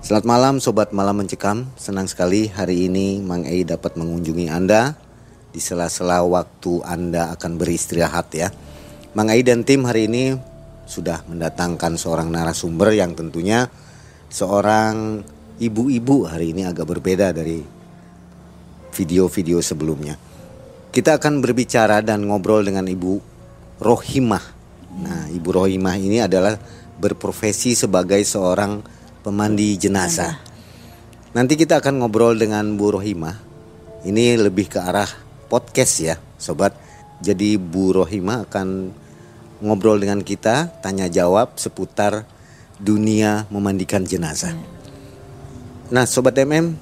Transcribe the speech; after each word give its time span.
Selamat 0.00 0.24
malam 0.24 0.54
Sobat 0.64 0.96
Malam 0.96 1.20
Mencekam. 1.20 1.68
Senang 1.76 2.08
sekali 2.08 2.48
hari 2.48 2.88
ini 2.88 3.20
Mang 3.20 3.44
Ei 3.44 3.68
dapat 3.68 4.00
mengunjungi 4.00 4.48
Anda. 4.48 4.96
Di 5.52 5.60
sela-sela 5.60 6.24
waktu 6.24 6.80
Anda 6.88 7.28
akan 7.36 7.60
beristirahat 7.60 8.32
ya. 8.32 8.48
Mang 9.12 9.28
Ei 9.28 9.44
dan 9.44 9.60
tim 9.60 9.84
hari 9.84 10.08
ini 10.08 10.32
sudah 10.88 11.20
mendatangkan 11.28 12.00
seorang 12.00 12.32
narasumber 12.32 12.96
yang 12.96 13.12
tentunya 13.12 13.68
Seorang 14.32 15.20
ibu-ibu 15.60 16.24
hari 16.24 16.56
ini 16.56 16.64
agak 16.64 16.88
berbeda 16.88 17.36
dari 17.36 17.60
video-video 18.96 19.60
sebelumnya. 19.60 20.16
Kita 20.88 21.20
akan 21.20 21.44
berbicara 21.44 22.00
dan 22.00 22.24
ngobrol 22.24 22.64
dengan 22.64 22.88
Ibu 22.88 23.20
Rohimah. 23.84 24.44
Nah 24.96 25.28
Ibu 25.28 25.48
Rohimah 25.50 26.00
ini 26.00 26.24
adalah 26.24 26.56
berprofesi 26.96 27.76
sebagai 27.76 28.24
seorang 28.24 28.99
pemandi 29.20 29.76
jenazah. 29.76 30.40
Nanti 31.30 31.54
kita 31.54 31.78
akan 31.78 32.02
ngobrol 32.02 32.34
dengan 32.34 32.74
Bu 32.74 32.98
Rohimah. 32.98 33.36
Ini 34.02 34.40
lebih 34.40 34.66
ke 34.66 34.80
arah 34.80 35.08
podcast 35.46 35.94
ya, 36.00 36.16
sobat. 36.40 36.74
Jadi 37.20 37.60
Bu 37.60 37.92
Rohimah 37.92 38.48
akan 38.48 38.90
ngobrol 39.60 40.00
dengan 40.00 40.24
kita, 40.24 40.72
tanya 40.80 41.06
jawab 41.06 41.60
seputar 41.60 42.24
dunia 42.80 43.44
memandikan 43.52 44.02
jenazah. 44.02 44.56
Nah, 45.92 46.08
sobat 46.08 46.32
MM, 46.40 46.74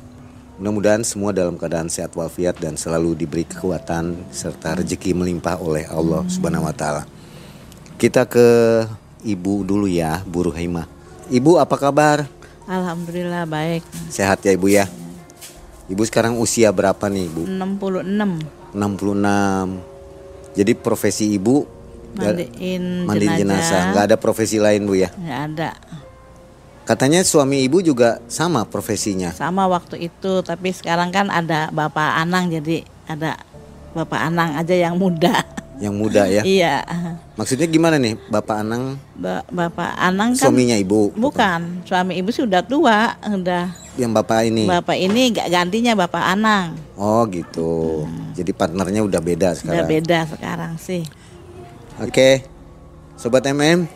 mudah-mudahan 0.63 1.03
semua 1.03 1.35
dalam 1.35 1.59
keadaan 1.59 1.91
sehat 1.91 2.15
walafiat 2.15 2.55
dan 2.63 2.79
selalu 2.79 3.19
diberi 3.19 3.43
kekuatan 3.45 4.31
serta 4.31 4.79
rezeki 4.79 5.17
melimpah 5.17 5.59
oleh 5.59 5.91
Allah 5.91 6.23
Subhanahu 6.31 6.71
wa 6.71 6.75
taala. 6.77 7.03
Kita 7.99 8.31
ke 8.31 8.47
Ibu 9.19 9.67
dulu 9.67 9.91
ya, 9.91 10.23
Bu 10.23 10.47
Rohimah. 10.47 10.98
Ibu 11.29 11.61
apa 11.61 11.77
kabar? 11.77 12.25
Alhamdulillah 12.65 13.45
baik. 13.45 13.85
Sehat 14.09 14.41
ya 14.45 14.57
Ibu 14.57 14.69
ya? 14.73 14.89
Ibu 15.89 16.01
sekarang 16.09 16.41
usia 16.41 16.73
berapa 16.73 17.09
nih 17.09 17.29
Ibu? 17.29 17.43
66. 17.45 18.77
66. 18.77 20.57
Jadi 20.57 20.73
profesi 20.73 21.37
Ibu 21.37 21.79
Mandiin 22.17 23.05
mandi 23.05 23.27
jenazah. 23.29 23.39
jenazah. 23.39 23.83
Nggak 23.93 24.05
ada 24.09 24.17
profesi 24.17 24.57
lain 24.57 24.83
Bu 24.89 24.97
ya? 24.97 25.13
Nggak 25.13 25.41
ada. 25.53 25.71
Katanya 26.89 27.21
suami 27.21 27.61
Ibu 27.69 27.85
juga 27.85 28.25
sama 28.33 28.65
profesinya. 28.65 29.29
Sama 29.37 29.69
waktu 29.69 30.09
itu, 30.09 30.41
tapi 30.41 30.73
sekarang 30.73 31.13
kan 31.13 31.29
ada 31.29 31.69
Bapak 31.69 32.25
Anang 32.25 32.49
jadi 32.49 32.81
ada 33.05 33.37
Bapak 33.93 34.21
Anang 34.33 34.57
aja 34.57 34.73
yang 34.73 34.97
muda. 34.97 35.45
Yang 35.79 35.95
muda 35.95 36.27
ya. 36.27 36.43
iya. 36.43 36.83
Maksudnya 37.35 37.65
gimana 37.65 37.97
nih 37.97 38.19
Bapak 38.27 38.61
Anang 38.61 38.99
Ba- 39.15 39.47
Bapak 39.47 39.95
Anang 39.95 40.35
kan 40.35 40.51
suaminya 40.51 40.75
Ibu? 40.75 41.15
bukan, 41.15 41.83
suami 41.83 42.19
Ibu 42.19 42.31
sudah 42.31 42.61
tua, 42.61 43.15
udah. 43.17 43.71
Yang 43.95 44.13
Bapak 44.13 44.41
ini? 44.45 44.67
Bapak 44.67 44.95
ini 44.95 45.31
gak 45.31 45.47
gantinya 45.49 45.95
Bapak 45.95 46.25
Anang. 46.25 46.75
Oh 46.95 47.23
gitu. 47.27 48.07
Jadi 48.35 48.51
partnernya 48.51 49.03
udah 49.03 49.19
beda 49.19 49.49
Udah 49.49 49.57
sekarang. 49.57 49.87
beda 49.89 50.19
sekarang 50.27 50.73
sih. 50.77 51.03
Oke, 51.99 52.43
Sobat 53.15 53.43
MM, 53.45 53.87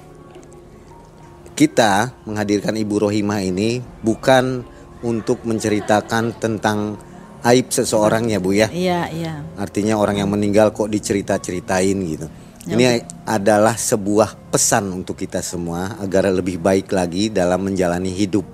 kita 1.53 2.11
menghadirkan 2.25 2.75
Ibu 2.75 3.07
Rohimah 3.07 3.43
ini 3.43 3.79
bukan 4.01 4.67
untuk 5.03 5.43
menceritakan 5.43 6.35
tentang 6.35 6.95
aib 7.43 7.71
seseorang 7.75 8.31
ya 8.31 8.39
Bu 8.39 8.55
ya. 8.55 8.71
Iya, 8.71 9.11
iya. 9.11 9.35
Artinya 9.59 9.99
orang 9.99 10.23
yang 10.23 10.31
meninggal 10.31 10.71
kok 10.71 10.89
dicerita-ceritain 10.89 11.99
gitu. 12.07 12.27
Ini 12.63 13.03
adalah 13.27 13.75
sebuah 13.75 14.55
pesan 14.55 14.87
untuk 14.95 15.19
kita 15.19 15.43
semua 15.43 15.99
agar 15.99 16.31
lebih 16.31 16.63
baik 16.63 16.95
lagi 16.95 17.27
dalam 17.27 17.67
menjalani 17.67 18.15
hidup. 18.15 18.47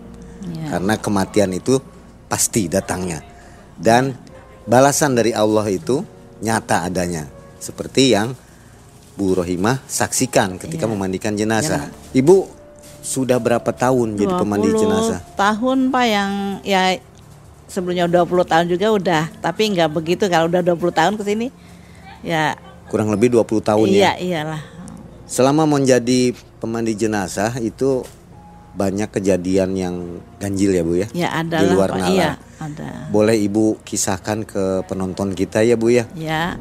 Iya. 0.49 0.77
Karena 0.77 0.95
kematian 0.97 1.53
itu 1.53 1.77
pasti 2.25 2.73
datangnya. 2.73 3.21
Dan 3.77 4.17
balasan 4.65 5.13
dari 5.13 5.37
Allah 5.37 5.69
itu 5.69 6.01
nyata 6.41 6.89
adanya. 6.89 7.29
Seperti 7.61 8.17
yang 8.17 8.33
Bu 9.13 9.37
Rohimah 9.37 9.85
saksikan 9.85 10.57
ketika 10.57 10.89
Iya. 10.89 10.93
memandikan 10.97 11.37
jenazah. 11.37 11.93
Ibu 12.17 12.49
sudah 13.05 13.37
berapa 13.37 13.69
tahun 13.77 14.17
jadi 14.17 14.35
pemandi 14.41 14.69
20 14.73 14.83
jenazah? 14.85 15.21
tahun 15.37 15.89
Pak 15.89 16.05
yang 16.09 16.33
ya 16.67 16.97
sebelumnya 17.69 18.09
20 18.09 18.25
tahun 18.49 18.67
juga 18.67 18.87
udah, 18.91 19.23
tapi 19.45 19.71
nggak 19.77 19.93
begitu 19.93 20.25
kalau 20.27 20.49
udah 20.49 20.65
20 20.65 20.75
tahun 20.91 21.15
ke 21.21 21.23
sini. 21.23 21.47
Ya, 22.25 22.57
Kurang 22.89 23.13
lebih 23.13 23.31
20 23.37 23.61
tahun 23.61 23.87
iya 23.93 24.17
ya. 24.17 24.43
iyalah. 24.43 24.63
Selama 25.29 25.69
menjadi 25.69 26.33
pemandi 26.57 26.97
jenazah 26.97 27.61
itu 27.61 28.03
banyak 28.73 29.13
kejadian 29.13 29.77
yang 29.77 29.95
ganjil 30.41 30.73
ya 30.73 30.83
Bu 30.83 30.95
ya? 30.97 31.07
Ya 31.13 31.29
ada 31.37 31.61
Di 31.61 31.69
luar 31.69 31.93
nalar. 31.93 32.09
Iya, 32.09 32.31
ada. 32.57 32.89
Boleh 33.13 33.37
Ibu 33.37 33.85
kisahkan 33.85 34.49
ke 34.49 34.89
penonton 34.89 35.37
kita 35.37 35.61
ya 35.61 35.77
Bu 35.77 35.93
ya? 35.93 36.09
Ya. 36.17 36.57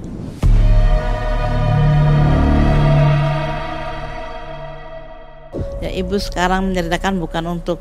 Ya 5.78 5.94
ibu 5.94 6.18
sekarang 6.18 6.74
menceritakan 6.74 7.22
bukan 7.22 7.44
untuk 7.48 7.78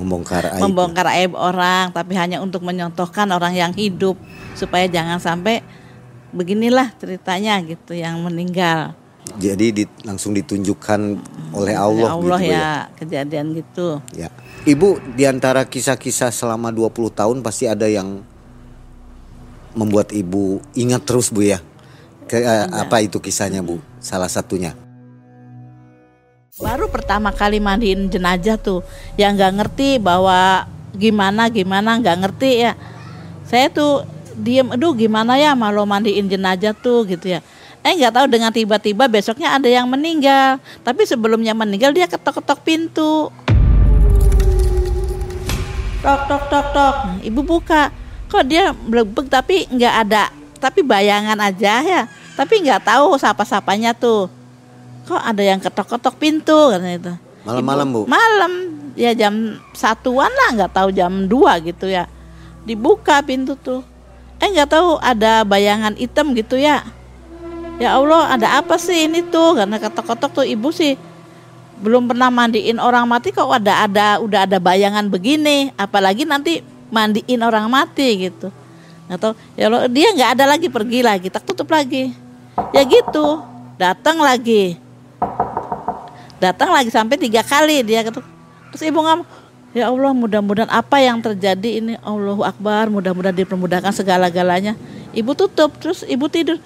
Membongkar 0.00 0.56
aib. 0.56 0.60
membongkar 0.64 1.06
aib 1.20 1.32
orang, 1.36 1.92
tapi 1.92 2.16
hanya 2.16 2.40
untuk 2.40 2.64
menyontohkan 2.64 3.28
orang 3.28 3.52
yang 3.52 3.72
hidup 3.76 4.16
supaya 4.56 4.88
jangan 4.88 5.20
sampai 5.20 5.60
beginilah 6.32 6.94
ceritanya 6.96 7.60
gitu 7.60 7.92
yang 7.92 8.16
meninggal. 8.24 8.96
Jadi 9.36 9.66
di- 9.70 9.92
langsung 10.02 10.32
ditunjukkan 10.32 11.00
oleh 11.54 11.74
Oleh 11.74 11.74
Allah, 11.76 12.08
Allah 12.16 12.40
gitu 12.40 12.48
Bu 12.48 12.56
ya 12.56 12.70
kejadian 12.96 13.46
gitu. 13.54 13.88
ya. 14.16 14.32
Ibu 14.64 15.16
di 15.16 15.24
antara 15.28 15.64
kisah-kisah 15.68 16.32
selama 16.32 16.72
20 16.72 17.12
tahun 17.12 17.36
pasti 17.44 17.68
ada 17.68 17.86
yang 17.86 18.24
membuat 19.76 20.10
Ibu 20.10 20.60
ingat 20.74 21.06
terus 21.06 21.30
Bu 21.30 21.46
ya. 21.46 21.60
Ke, 22.26 22.42
eh, 22.42 22.66
apa 22.70 23.02
itu 23.02 23.18
kisahnya 23.18 23.62
Bu? 23.62 23.78
Salah 23.98 24.30
satunya. 24.30 24.74
Baru 26.60 26.92
pertama 26.92 27.32
kali 27.32 27.56
mandiin 27.56 28.12
jenazah 28.12 28.60
tuh, 28.60 28.84
yang 29.16 29.32
nggak 29.32 29.52
ngerti 29.56 29.96
bahwa 29.96 30.68
gimana 30.92 31.48
gimana 31.48 31.96
nggak 31.96 32.20
ngerti 32.20 32.68
ya. 32.68 32.72
Saya 33.48 33.72
tuh 33.72 34.04
diem 34.36 34.68
aduh 34.68 34.92
gimana 34.92 35.40
ya 35.40 35.56
malu 35.56 35.88
mandiin 35.88 36.28
jenazah 36.28 36.76
tuh? 36.76 37.08
Gitu 37.08 37.32
ya. 37.32 37.40
Eh 37.80 37.96
nggak 37.96 38.12
tahu 38.12 38.26
dengan 38.28 38.52
tiba-tiba 38.52 39.08
besoknya 39.08 39.56
ada 39.56 39.72
yang 39.72 39.88
meninggal. 39.88 40.60
Tapi 40.84 41.08
sebelumnya 41.08 41.56
meninggal 41.56 41.96
dia 41.96 42.04
ketok-ketok 42.04 42.60
pintu. 42.60 43.32
Tok 46.04 46.20
tok 46.28 46.42
tok 46.52 46.66
tok. 46.76 46.96
Ibu 47.24 47.40
buka. 47.40 47.88
Kok 48.28 48.44
dia 48.44 48.76
belebek 48.76 49.32
tapi 49.32 49.64
nggak 49.64 49.94
ada 50.06 50.28
tapi 50.60 50.84
bayangan 50.84 51.40
aja 51.40 51.80
ya. 51.80 52.02
Tapi 52.36 52.68
nggak 52.68 52.84
tahu 52.84 53.16
siapa-sapanya 53.16 53.96
tuh 53.96 54.39
kok 55.10 55.18
ada 55.18 55.42
yang 55.42 55.58
ketok-ketok 55.58 56.14
pintu? 56.14 56.70
kan 56.70 56.86
itu. 56.86 57.14
Malam-malam, 57.42 57.86
Bu? 57.90 58.00
malam. 58.06 58.52
Ya 58.98 59.16
jam 59.16 59.56
satuan 59.72 60.28
lah 60.28 60.48
nggak 60.60 60.72
tahu 60.76 60.88
jam 60.92 61.24
dua 61.24 61.56
gitu 61.62 61.88
ya. 61.88 62.10
Dibuka 62.66 63.22
pintu 63.24 63.56
tuh. 63.56 63.80
Eh 64.42 64.50
nggak 64.50 64.70
tahu 64.76 65.00
ada 65.00 65.46
bayangan 65.46 65.96
hitam 65.96 66.36
gitu 66.36 66.60
ya. 66.60 66.84
Ya 67.80 67.96
Allah 67.96 68.36
ada 68.36 68.60
apa 68.60 68.76
sih 68.76 69.08
ini 69.08 69.24
tuh? 69.24 69.56
Karena 69.56 69.80
ketok-ketok 69.80 70.42
tuh 70.42 70.44
ibu 70.44 70.68
sih 70.68 71.00
belum 71.80 72.12
pernah 72.12 72.28
mandiin 72.28 72.76
orang 72.76 73.08
mati 73.08 73.32
kok 73.32 73.48
ada 73.48 73.88
ada 73.88 74.20
udah 74.20 74.44
ada 74.44 74.60
bayangan 74.60 75.08
begini? 75.08 75.72
Apalagi 75.80 76.28
nanti 76.28 76.60
mandiin 76.92 77.40
orang 77.40 77.72
mati 77.72 78.28
gitu. 78.28 78.52
Tahu. 79.08 79.32
Ya 79.56 79.72
Allah 79.72 79.88
dia 79.88 80.12
nggak 80.12 80.30
ada 80.36 80.44
lagi 80.44 80.68
pergi 80.68 81.00
lagi 81.00 81.32
tak 81.32 81.46
tutup 81.46 81.72
lagi. 81.72 82.12
Ya 82.76 82.84
gitu. 82.84 83.40
Datang 83.80 84.20
lagi 84.20 84.89
datang 86.40 86.72
lagi 86.72 86.88
sampai 86.88 87.20
tiga 87.20 87.44
kali 87.44 87.84
dia 87.84 88.00
ketuk 88.02 88.24
terus 88.72 88.82
ibu 88.82 88.98
ngomong 88.98 89.28
ya 89.76 89.92
Allah 89.92 90.12
mudah-mudahan 90.16 90.72
apa 90.72 90.98
yang 90.98 91.20
terjadi 91.22 91.70
ini 91.78 91.94
Allahu 92.02 92.42
Akbar 92.42 92.90
mudah-mudahan 92.90 93.36
dipermudahkan 93.36 93.92
segala-galanya 93.94 94.74
ibu 95.14 95.36
tutup 95.36 95.76
terus 95.78 96.02
ibu 96.08 96.26
tidur 96.26 96.58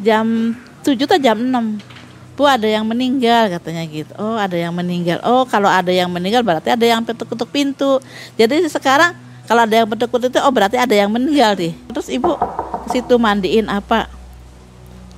jam 0.00 0.54
7 0.86 0.94
atau 1.04 1.18
jam 1.18 1.36
6 1.36 1.98
Bu 2.38 2.46
ada 2.46 2.70
yang 2.70 2.86
meninggal 2.86 3.50
katanya 3.50 3.82
gitu. 3.90 4.14
Oh 4.14 4.38
ada 4.38 4.54
yang 4.54 4.70
meninggal. 4.70 5.18
Oh 5.26 5.42
kalau 5.42 5.66
ada 5.66 5.90
yang 5.90 6.06
meninggal 6.06 6.46
berarti 6.46 6.70
ada 6.70 6.86
yang 6.86 7.02
ketuk-ketuk 7.02 7.50
pintu. 7.50 7.98
Jadi 8.38 8.62
sekarang 8.70 9.10
kalau 9.50 9.66
ada 9.66 9.74
yang 9.82 9.90
ketuk-ketuk 9.90 10.30
itu 10.30 10.38
oh 10.46 10.54
berarti 10.54 10.78
ada 10.78 10.94
yang 10.94 11.10
meninggal 11.10 11.58
nih. 11.58 11.74
Terus 11.90 12.06
ibu 12.06 12.38
situ 12.94 13.18
mandiin 13.18 13.66
apa? 13.66 14.06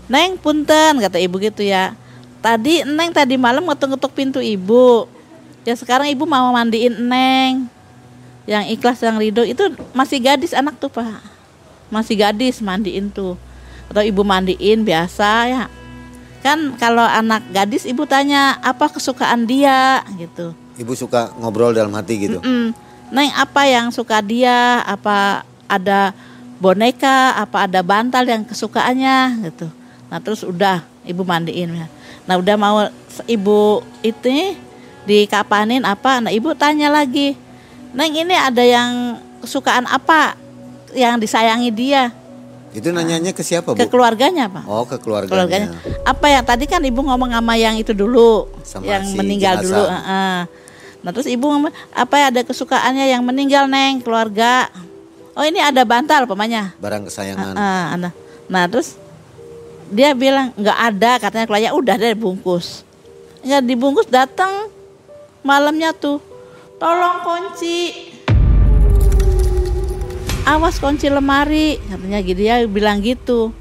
Neng 0.08 0.40
punten 0.40 0.96
kata 0.96 1.20
ibu 1.20 1.36
gitu 1.44 1.60
ya. 1.60 1.92
Tadi 2.40 2.84
Neng 2.88 3.12
tadi 3.12 3.36
malam 3.36 3.64
ngetuk-ngetuk 3.68 4.12
pintu 4.12 4.40
ibu. 4.40 5.08
Ya 5.64 5.76
sekarang 5.76 6.08
ibu 6.08 6.24
mau 6.24 6.52
mandiin 6.52 6.96
Neng. 6.96 7.68
Yang 8.48 8.64
ikhlas 8.76 8.98
yang 9.04 9.20
ridho 9.20 9.44
itu 9.44 9.62
masih 9.92 10.18
gadis 10.18 10.56
anak 10.56 10.80
tuh 10.80 10.88
pak. 10.88 11.20
Masih 11.92 12.16
gadis 12.16 12.64
mandiin 12.64 13.12
tuh. 13.12 13.36
Atau 13.92 14.02
ibu 14.02 14.24
mandiin 14.24 14.82
biasa 14.82 15.30
ya 15.50 15.64
kan 16.40 16.72
kalau 16.80 17.04
anak 17.04 17.44
gadis 17.52 17.84
ibu 17.84 18.08
tanya 18.08 18.56
apa 18.64 18.88
kesukaan 18.88 19.44
dia 19.44 20.00
gitu 20.16 20.56
Ibu 20.80 20.96
suka 20.96 21.28
ngobrol 21.36 21.76
dalam 21.76 21.92
hati 21.92 22.16
gitu. 22.16 22.40
Mm, 22.40 22.72
neng 23.12 23.28
apa 23.36 23.68
yang 23.68 23.92
suka 23.92 24.24
dia 24.24 24.80
apa 24.88 25.44
ada 25.68 26.16
boneka 26.56 27.36
apa 27.36 27.68
ada 27.68 27.84
bantal 27.84 28.24
yang 28.24 28.42
kesukaannya 28.48 29.44
gitu 29.52 29.68
nah 30.08 30.18
terus 30.18 30.40
udah 30.40 30.80
ibu 31.04 31.20
mandiin 31.20 31.84
ya 31.84 31.86
nah 32.24 32.34
udah 32.34 32.56
mau 32.56 32.76
ibu 33.24 33.60
itu 34.00 34.56
dikapanin 35.02 35.82
apa 35.82 36.20
nah 36.20 36.30
ibu 36.30 36.52
tanya 36.52 36.88
lagi 36.88 37.34
neng 37.90 38.12
ini 38.12 38.32
ada 38.32 38.60
yang 38.60 38.90
kesukaan 39.40 39.84
apa 39.84 40.36
yang 40.92 41.16
disayangi 41.16 41.70
dia 41.70 42.12
Itu 42.70 42.94
nanyanya 42.94 43.34
ke 43.34 43.42
siapa, 43.42 43.74
Bu? 43.74 43.74
ke 43.74 43.90
keluarganya 43.90 44.46
pak 44.46 44.62
Oh, 44.62 44.86
ke 44.86 44.94
keluarganya. 44.96 45.66
keluarganya. 45.66 45.68
Apa 46.06 46.26
ya 46.28 46.38
tadi 46.40 46.64
kan 46.64 46.78
ibu 46.80 47.02
ngomong 47.02 47.34
sama 47.34 47.58
yang 47.58 47.74
itu 47.74 47.90
dulu, 47.90 48.46
Sama 48.62 48.86
yang 48.86 49.02
si 49.02 49.18
meninggal 49.18 49.58
jenazah. 49.58 49.66
dulu. 49.66 49.84
heeh. 49.90 50.36
Nah 51.02 51.10
terus 51.10 51.26
ibu 51.26 51.50
ngomong 51.50 51.74
apa 51.90 52.14
ya 52.14 52.26
ada 52.30 52.46
kesukaannya 52.46 53.10
yang 53.10 53.26
meninggal 53.26 53.66
neng 53.66 53.98
keluarga. 53.98 54.70
Oh 55.34 55.42
ini 55.42 55.58
ada 55.58 55.82
bantal 55.82 56.30
pemanya. 56.30 56.70
Barang 56.78 57.10
kesayangan. 57.10 57.58
ada. 57.58 58.14
Nah 58.46 58.64
terus 58.70 58.94
dia 59.90 60.14
bilang 60.14 60.54
nggak 60.54 60.78
ada 60.78 61.10
katanya 61.18 61.46
keluarga 61.50 61.70
udah 61.74 61.94
deh 61.98 62.14
bungkus. 62.14 62.86
Nggak 63.42 63.62
dibungkus 63.66 64.08
datang 64.08 64.70
malamnya 65.40 65.96
tuh 65.96 66.20
tolong 66.76 67.24
kunci 67.24 68.08
awas 70.44 70.76
kunci 70.80 71.08
lemari 71.08 71.80
katanya 71.88 72.18
gitu 72.24 72.40
dia 72.40 72.64
bilang 72.64 73.00
gitu 73.00 73.52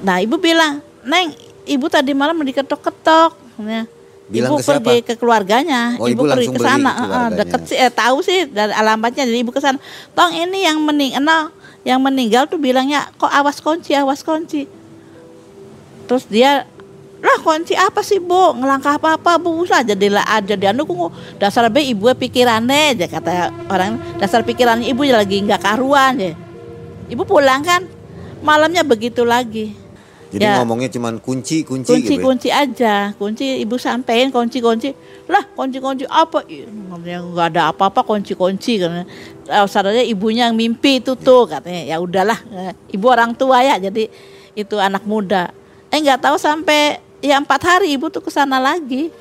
nah 0.00 0.20
ibu 0.20 0.40
bilang 0.40 0.80
neng 1.04 1.36
ibu 1.68 1.86
tadi 1.92 2.16
malam 2.16 2.40
diketok-ketok 2.40 3.32
katanya. 3.60 3.84
Bilang 4.32 4.48
ibu 4.48 4.54
ke 4.56 4.64
siapa? 4.64 4.80
pergi 4.80 5.00
ke 5.04 5.14
keluarganya 5.20 6.00
Oh, 6.00 6.08
ibu, 6.08 6.24
ibu 6.24 6.32
pergi 6.32 6.48
ke 6.56 6.60
sana 6.60 6.90
keluarganya. 6.96 7.36
deket 7.36 7.60
sih 7.68 7.76
eh, 7.76 7.92
tahu 7.92 8.16
sih 8.24 8.48
dari 8.48 8.72
alamatnya 8.72 9.28
jadi 9.28 9.38
ibu 9.44 9.52
ke 9.52 9.60
sana 9.60 9.76
tong 10.16 10.32
ini 10.32 10.64
yang 10.64 10.80
mening 10.80 11.12
nah, 11.20 11.52
yang 11.82 11.98
meninggal 11.98 12.46
tuh 12.46 12.58
bilangnya 12.58 13.10
kok 13.18 13.30
awas 13.30 13.58
kunci 13.58 13.94
awas 13.94 14.22
kunci? 14.22 14.66
Terus 16.06 16.24
dia 16.30 16.66
lah 17.22 17.38
kunci 17.42 17.74
apa 17.74 18.02
sih 18.02 18.18
bu? 18.18 18.58
Ngelangkah 18.58 18.98
apa 18.98 19.18
apa 19.18 19.38
bu 19.38 19.62
usah 19.62 19.82
jadilah 19.86 20.26
aja 20.26 20.58
dia 20.58 20.74
kungu 20.74 21.10
dasar 21.38 21.70
be 21.70 21.82
ibu 21.82 22.10
pikirannya 22.14 22.98
aja 22.98 23.06
kata 23.10 23.50
orang. 23.70 23.98
Dasar 24.18 24.46
pikirannya 24.46 24.90
ibu 24.90 25.06
lagi 25.06 25.42
nggak 25.42 25.62
karuan 25.62 26.18
ya. 26.18 26.32
Ibu 27.10 27.22
pulang 27.26 27.62
kan 27.66 27.86
malamnya 28.42 28.82
begitu 28.82 29.22
lagi 29.26 29.81
Jadi 30.32 30.48
Ya. 30.48 30.56
ngomongnya 30.64 30.88
cuman 30.88 31.20
kunci, 31.20 31.60
kunci, 31.60 31.92
kunci 31.92 32.08
gitu. 32.08 32.16
ya? 32.16 32.24
kunci 32.24 32.48
aja 32.48 32.94
kunci 33.20 33.60
ibu 33.60 33.76
sampein 33.76 34.32
kunci 34.32 34.64
kunci 34.64 34.96
lah 35.28 35.44
kunci 35.52 35.76
kunci 35.76 36.08
apa 36.08 36.40
nggak 36.48 37.52
ada 37.52 37.68
apa 37.68 37.92
apa 37.92 38.00
kunci 38.00 38.32
kunci 38.32 38.80
karena 38.80 39.04
saudara 39.68 40.00
ibunya 40.00 40.48
yang 40.48 40.56
mimpi 40.56 41.04
itu 41.04 41.12
tuh 41.20 41.44
katanya 41.44 41.84
ya 41.84 41.96
udahlah 42.00 42.40
Eh, 42.48 42.72
ibu 42.96 43.12
orang 43.12 43.36
tua 43.36 43.60
ya 43.60 43.76
jadi 43.76 44.08
itu 44.56 44.80
anak 44.80 45.04
muda 45.04 45.52
eh 45.92 46.00
nggak 46.00 46.24
tahu 46.24 46.40
sampai 46.40 46.96
ya 47.20 47.36
empat 47.36 47.60
hari 47.68 47.92
ibu 47.92 48.08
tuh 48.08 48.24
ke 48.24 48.32
sana 48.32 48.56
lagi 48.56 49.12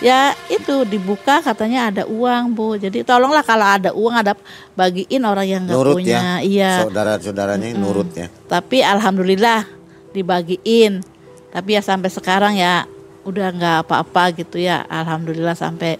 ya 0.00 0.36
itu 0.48 0.84
dibuka 0.84 1.40
katanya 1.40 1.88
ada 1.88 2.02
uang 2.04 2.52
bu 2.52 2.76
jadi 2.76 3.04
tolonglah 3.04 3.40
kalau 3.40 3.64
ada 3.64 3.90
uang 3.96 4.20
ada 4.20 4.32
bagiin 4.72 5.24
orang 5.24 5.48
yang 5.48 5.62
nggak 5.64 5.80
punya 5.96 6.40
ya. 6.40 6.44
iya 6.44 6.70
Saudara-saudaranya 6.84 7.72
nurut 7.72 8.12
ya. 8.12 8.28
tapi 8.48 8.84
alhamdulillah 8.84 9.79
dibagiin. 10.12 11.02
Tapi 11.50 11.74
ya 11.74 11.82
sampai 11.82 12.10
sekarang 12.10 12.54
ya 12.54 12.86
udah 13.26 13.50
nggak 13.50 13.76
apa-apa 13.86 14.34
gitu 14.38 14.56
ya. 14.62 14.86
Alhamdulillah 14.86 15.58
sampai 15.58 15.98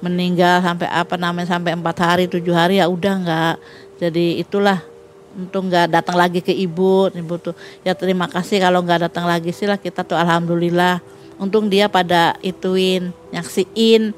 meninggal 0.00 0.64
sampai 0.64 0.88
apa 0.88 1.20
namanya 1.20 1.52
sampai 1.58 1.76
empat 1.76 1.96
hari 2.00 2.24
tujuh 2.30 2.54
hari 2.54 2.80
ya 2.80 2.86
udah 2.88 3.14
nggak. 3.20 3.54
Jadi 4.00 4.40
itulah 4.40 4.80
untung 5.36 5.70
nggak 5.70 5.92
datang 5.92 6.16
lagi 6.16 6.40
ke 6.40 6.50
ibu 6.54 7.12
ibu 7.12 7.34
tuh. 7.36 7.54
Ya 7.84 7.92
terima 7.92 8.26
kasih 8.26 8.62
kalau 8.62 8.80
nggak 8.80 9.10
datang 9.10 9.28
lagi 9.28 9.52
sih 9.52 9.68
lah 9.68 9.76
kita 9.76 10.06
tuh 10.06 10.16
alhamdulillah. 10.16 11.02
Untung 11.40 11.72
dia 11.72 11.88
pada 11.88 12.36
ituin 12.44 13.16
nyaksiin 13.32 14.12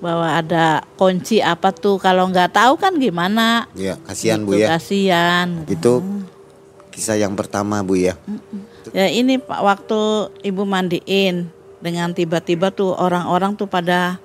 bahwa 0.00 0.28
ada 0.28 0.84
kunci 0.96 1.40
apa 1.40 1.72
tuh. 1.72 1.96
Kalau 1.96 2.28
nggak 2.28 2.52
tahu 2.52 2.76
kan 2.76 2.96
gimana? 2.96 3.68
Ya, 3.76 3.96
kasihan 4.04 4.40
Bu 4.44 4.56
Gitu, 4.56 4.64
ya. 4.64 4.68
kasihan. 4.76 5.48
Itu 5.68 6.00
kisah 6.96 7.20
yang 7.20 7.36
pertama 7.36 7.84
Bu 7.84 8.00
ya. 8.00 8.16
Ya 8.96 9.12
ini 9.12 9.36
Pak 9.36 9.60
waktu 9.60 10.32
ibu 10.40 10.64
mandiin 10.64 11.52
dengan 11.84 12.16
tiba-tiba 12.16 12.72
tuh 12.72 12.96
orang-orang 12.96 13.52
tuh 13.52 13.68
pada 13.68 14.16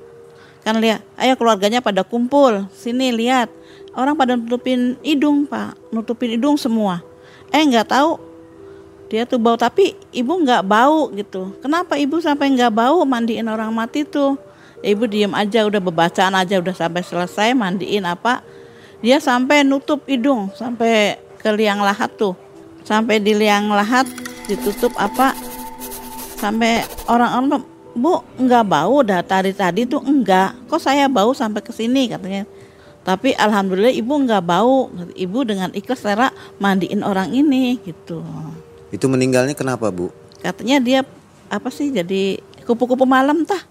kan 0.63 0.79
lihat, 0.79 1.03
ayo 1.19 1.35
keluarganya 1.35 1.83
pada 1.83 2.07
kumpul 2.07 2.63
sini 2.71 3.11
lihat 3.11 3.51
orang 3.91 4.15
pada 4.15 4.39
nutupin 4.39 4.95
hidung 5.03 5.43
Pak, 5.43 5.75
nutupin 5.91 6.39
hidung 6.39 6.55
semua. 6.55 7.03
Eh 7.51 7.59
nggak 7.59 7.91
tahu 7.91 8.15
dia 9.11 9.27
tuh 9.27 9.35
bau 9.35 9.59
tapi 9.59 9.91
ibu 10.15 10.31
nggak 10.31 10.63
bau 10.63 11.11
gitu. 11.11 11.51
Kenapa 11.59 11.99
ibu 11.99 12.23
sampai 12.23 12.55
nggak 12.55 12.71
bau 12.71 13.03
mandiin 13.03 13.51
orang 13.51 13.75
mati 13.75 14.07
tuh? 14.07 14.39
Ibu 14.81 15.05
diem 15.05 15.29
aja 15.35 15.61
udah 15.67 15.77
bebacaan 15.77 16.33
aja 16.33 16.57
udah 16.57 16.73
sampai 16.73 17.05
selesai 17.05 17.53
mandiin 17.53 18.01
apa 18.01 18.41
dia 19.01 19.17
sampai 19.21 19.61
nutup 19.61 20.01
hidung 20.09 20.49
sampai 20.57 21.21
ke 21.37 21.49
liang 21.53 21.81
lahat 21.81 22.09
tuh 22.17 22.33
sampai 22.85 23.21
di 23.21 23.33
liang 23.37 23.69
lahat 23.71 24.07
ditutup 24.49 24.93
apa? 24.97 25.33
Sampai 26.37 26.85
orang-orang 27.05 27.61
bu 27.91 28.23
nggak 28.39 28.65
bau 28.65 29.03
dah 29.03 29.19
tadi 29.21 29.51
tadi 29.51 29.83
tuh 29.83 30.01
enggak 30.01 30.55
kok 30.65 30.79
saya 30.81 31.11
bau 31.11 31.35
sampai 31.35 31.61
ke 31.61 31.71
sini? 31.75 32.09
katanya. 32.09 32.47
Tapi 33.01 33.33
alhamdulillah 33.33 33.93
ibu 33.93 34.13
nggak 34.13 34.43
bau. 34.45 34.89
Ibu 35.17 35.39
dengan 35.45 35.69
ikhlas 35.73 36.05
rela 36.05 36.29
mandiin 36.61 37.01
orang 37.01 37.33
ini 37.33 37.81
gitu. 37.81 38.21
Itu 38.93 39.07
meninggalnya 39.07 39.55
kenapa 39.55 39.87
Bu? 39.89 40.11
katanya 40.41 40.81
dia 40.81 40.99
apa 41.47 41.69
sih 41.69 41.93
jadi 41.93 42.41
kupu-kupu 42.65 43.05
malam 43.05 43.45
tah. 43.45 43.61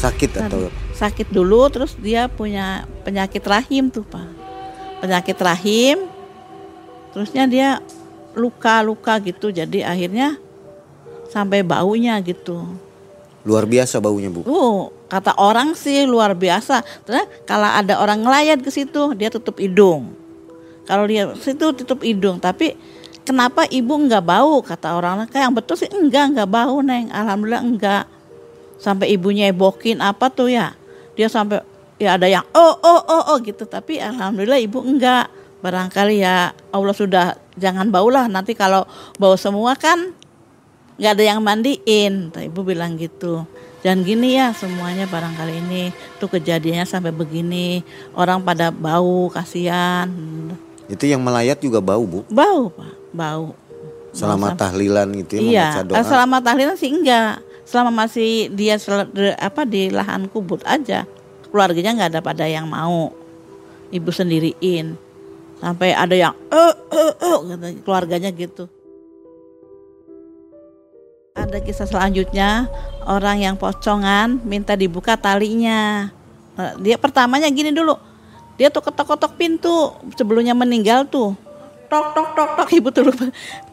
Sakit 0.00 0.30
atau 0.40 0.72
sakit 0.96 1.30
dulu 1.30 1.70
terus 1.70 1.94
dia 1.96 2.26
punya 2.26 2.84
penyakit 3.06 3.40
rahim 3.46 3.88
tuh 3.88 4.02
pak. 4.02 4.26
Penyakit 5.00 5.38
rahim 5.40 6.10
terusnya 7.12 7.44
dia 7.46 7.68
luka-luka 8.34 9.18
gitu. 9.22 9.50
Jadi 9.50 9.82
akhirnya 9.82 10.38
sampai 11.30 11.62
baunya 11.62 12.18
gitu. 12.22 12.66
Luar 13.46 13.64
biasa 13.64 14.02
baunya, 14.02 14.28
Bu. 14.28 14.44
uh 14.44 14.92
kata 15.10 15.34
orang 15.42 15.74
sih 15.74 16.06
luar 16.06 16.38
biasa. 16.38 16.86
Terus 17.02 17.26
kalau 17.42 17.66
ada 17.66 17.98
orang 17.98 18.22
ngelayat 18.22 18.62
ke 18.62 18.70
situ 18.70 19.18
dia 19.18 19.26
tutup 19.26 19.58
hidung. 19.58 20.14
Kalau 20.86 21.04
dia 21.10 21.34
situ 21.34 21.74
tutup 21.74 22.06
hidung. 22.06 22.38
Tapi 22.38 22.78
kenapa 23.26 23.66
ibu 23.66 23.90
nggak 23.90 24.22
bau? 24.22 24.62
Kata 24.62 24.94
orang 24.94 25.26
kayak 25.26 25.50
yang 25.50 25.54
betul 25.54 25.74
sih 25.74 25.90
enggak 25.90 26.38
nggak 26.38 26.48
bau 26.50 26.78
neng. 26.78 27.10
Alhamdulillah 27.10 27.62
enggak. 27.66 28.04
Sampai 28.78 29.12
ibunya 29.12 29.50
ebokin 29.50 29.98
apa 29.98 30.30
tuh 30.30 30.52
ya. 30.52 30.78
Dia 31.18 31.26
sampai 31.26 31.60
ya 32.00 32.16
ada 32.16 32.30
yang 32.30 32.46
oh 32.54 32.74
oh 32.80 33.00
oh 33.02 33.22
oh 33.34 33.36
gitu. 33.42 33.66
Tapi 33.66 33.98
alhamdulillah 33.98 34.62
ibu 34.62 34.78
enggak 34.78 35.39
barangkali 35.60 36.24
ya 36.24 36.52
Allah 36.72 36.94
sudah 36.96 37.36
jangan 37.56 37.88
baulah. 37.92 38.26
Nanti 38.26 38.56
kalau 38.56 38.88
bau 39.20 39.36
semua 39.36 39.76
kan 39.76 40.12
nggak 40.96 41.12
ada 41.16 41.24
yang 41.24 41.40
mandiin. 41.40 42.32
Tuh, 42.32 42.44
ibu 42.44 42.60
bilang 42.64 42.96
gitu. 42.96 43.44
Jangan 43.80 44.04
gini 44.04 44.36
ya 44.36 44.52
semuanya 44.52 45.08
barangkali 45.08 45.54
ini 45.64 45.82
tuh 46.20 46.28
kejadiannya 46.28 46.84
sampai 46.84 47.12
begini. 47.12 47.80
Orang 48.12 48.44
pada 48.44 48.68
bau 48.68 49.32
kasihan. 49.32 50.08
Itu 50.90 51.06
yang 51.06 51.22
melayat 51.22 51.62
juga 51.62 51.78
bau, 51.78 52.02
Bu. 52.02 52.26
bau 52.28 52.68
pak. 52.74 52.92
Bau. 53.14 53.54
Selama 54.10 54.58
tahlilan 54.58 55.06
gitu 55.22 55.38
ya 55.38 55.40
iya. 55.40 55.66
membaca 55.70 55.82
doa. 55.86 55.96
eh, 55.96 56.04
selama 56.04 56.36
tahlilan 56.42 56.76
sih 56.76 56.90
enggak. 56.90 57.40
Selama 57.62 58.04
masih 58.04 58.50
dia 58.50 58.74
sel- 58.76 59.14
apa 59.38 59.62
di 59.62 59.94
lahan 59.94 60.26
kubur 60.26 60.58
aja 60.66 61.06
keluarganya 61.50 61.94
nggak 61.94 62.10
ada 62.18 62.20
pada 62.20 62.44
yang 62.50 62.66
mau. 62.66 63.14
Ibu 63.90 64.10
sendiriin 64.14 65.09
sampai 65.60 65.92
ada 65.92 66.16
yang 66.16 66.34
eh 66.48 66.74
eh 66.90 67.12
eh 67.20 67.74
keluarganya 67.84 68.32
gitu. 68.32 68.66
Ada 71.36 71.62
kisah 71.62 71.86
selanjutnya. 71.86 72.66
Orang 73.06 73.40
yang 73.40 73.56
pocongan 73.56 74.40
minta 74.44 74.76
dibuka 74.76 75.16
talinya. 75.16 76.10
Nah, 76.58 76.76
dia 76.82 77.00
pertamanya 77.00 77.48
gini 77.48 77.72
dulu. 77.72 77.96
Dia 78.60 78.68
tuh 78.68 78.84
ketok-ketok 78.84 79.40
pintu 79.40 79.94
sebelumnya 80.18 80.52
meninggal 80.52 81.08
tuh. 81.08 81.32
Tok 81.88 82.12
tok 82.12 82.28
tok 82.38 82.50
tok 82.54 82.70
ibu 82.70 82.88
tuh 82.94 83.02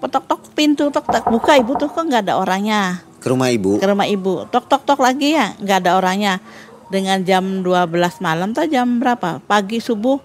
petok 0.01 0.23
tok 0.25 0.41
pintu 0.57 0.89
tok 0.89 1.05
tok 1.05 1.29
buka 1.29 1.53
ibu 1.53 1.77
tuh 1.77 1.85
kok 1.85 2.01
nggak 2.01 2.25
ada 2.25 2.39
orangnya? 2.41 3.03
Ke 3.21 3.29
rumah 3.29 3.51
Ibu. 3.51 3.77
ke 3.77 3.85
rumah 3.85 4.07
ibu. 4.09 4.47
Tok 4.49 4.65
tok 4.65 4.87
tok 4.87 4.99
lagi 5.03 5.35
ya 5.37 5.53
nggak 5.59 5.77
ada 5.85 5.91
orangnya. 5.99 6.39
Dengan 6.87 7.19
jam 7.27 7.61
12 7.67 8.23
malam 8.23 8.55
tuh 8.55 8.65
jam 8.71 9.03
berapa? 9.03 9.43
Pagi 9.43 9.83
subuh 9.83 10.17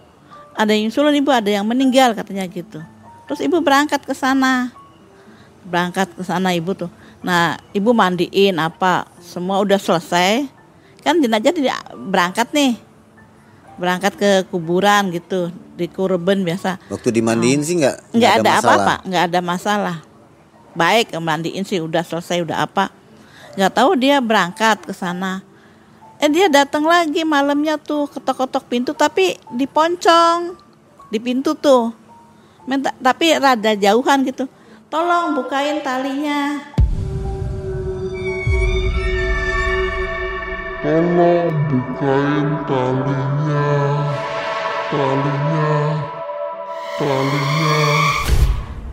ada 0.52 0.70
yang 0.72 0.88
nyusulin 0.88 1.16
ibu 1.16 1.30
ada 1.32 1.48
yang 1.48 1.64
meninggal 1.64 2.12
katanya 2.12 2.44
gitu. 2.48 2.80
Terus 3.28 3.40
ibu 3.40 3.60
berangkat 3.64 4.04
ke 4.04 4.12
sana. 4.12 4.72
Berangkat 5.64 6.12
ke 6.12 6.22
sana 6.24 6.52
ibu 6.52 6.76
tuh. 6.76 6.90
Nah 7.24 7.56
ibu 7.72 7.94
mandiin 7.94 8.58
apa 8.60 9.08
semua 9.22 9.62
udah 9.62 9.78
selesai. 9.80 10.46
Kan 11.02 11.18
jenazah 11.18 11.54
tidak 11.54 11.78
berangkat 11.96 12.50
nih. 12.52 12.76
Berangkat 13.80 14.12
ke 14.14 14.30
kuburan 14.52 15.08
gitu 15.10 15.48
di 15.74 15.88
kurban 15.88 16.44
biasa. 16.44 16.78
Waktu 16.92 17.08
dimandiin 17.08 17.64
sih 17.64 17.80
nggak 17.80 18.12
nggak 18.12 18.32
ada 18.44 18.50
apa-apa 18.60 18.94
nggak 19.08 19.24
ada 19.32 19.40
masalah. 19.40 19.96
Baik 20.76 21.16
mandiin 21.16 21.64
sih 21.64 21.80
udah 21.80 22.04
selesai 22.04 22.44
udah 22.44 22.68
apa. 22.68 22.92
Nggak 23.56 23.72
tahu 23.72 23.90
dia 23.96 24.20
berangkat 24.20 24.84
ke 24.84 24.92
sana 24.92 25.51
eh 26.22 26.30
dia 26.30 26.46
datang 26.46 26.86
lagi 26.86 27.26
malamnya 27.26 27.74
tuh 27.82 28.06
ketok-ketok 28.06 28.70
pintu 28.70 28.94
tapi 28.94 29.34
diponcong 29.50 30.54
di 31.10 31.18
pintu 31.18 31.58
tuh. 31.58 31.90
Minta 32.62 32.94
tapi 33.02 33.34
rada 33.34 33.74
jauhan 33.74 34.22
gitu. 34.22 34.46
Tolong 34.86 35.34
bukain 35.34 35.82
talinya. 35.82 36.62
Tolong 40.78 41.50
bukain 41.66 42.46
talinya, 42.70 43.66
talinya, 44.94 45.70
talinya. 47.02 47.78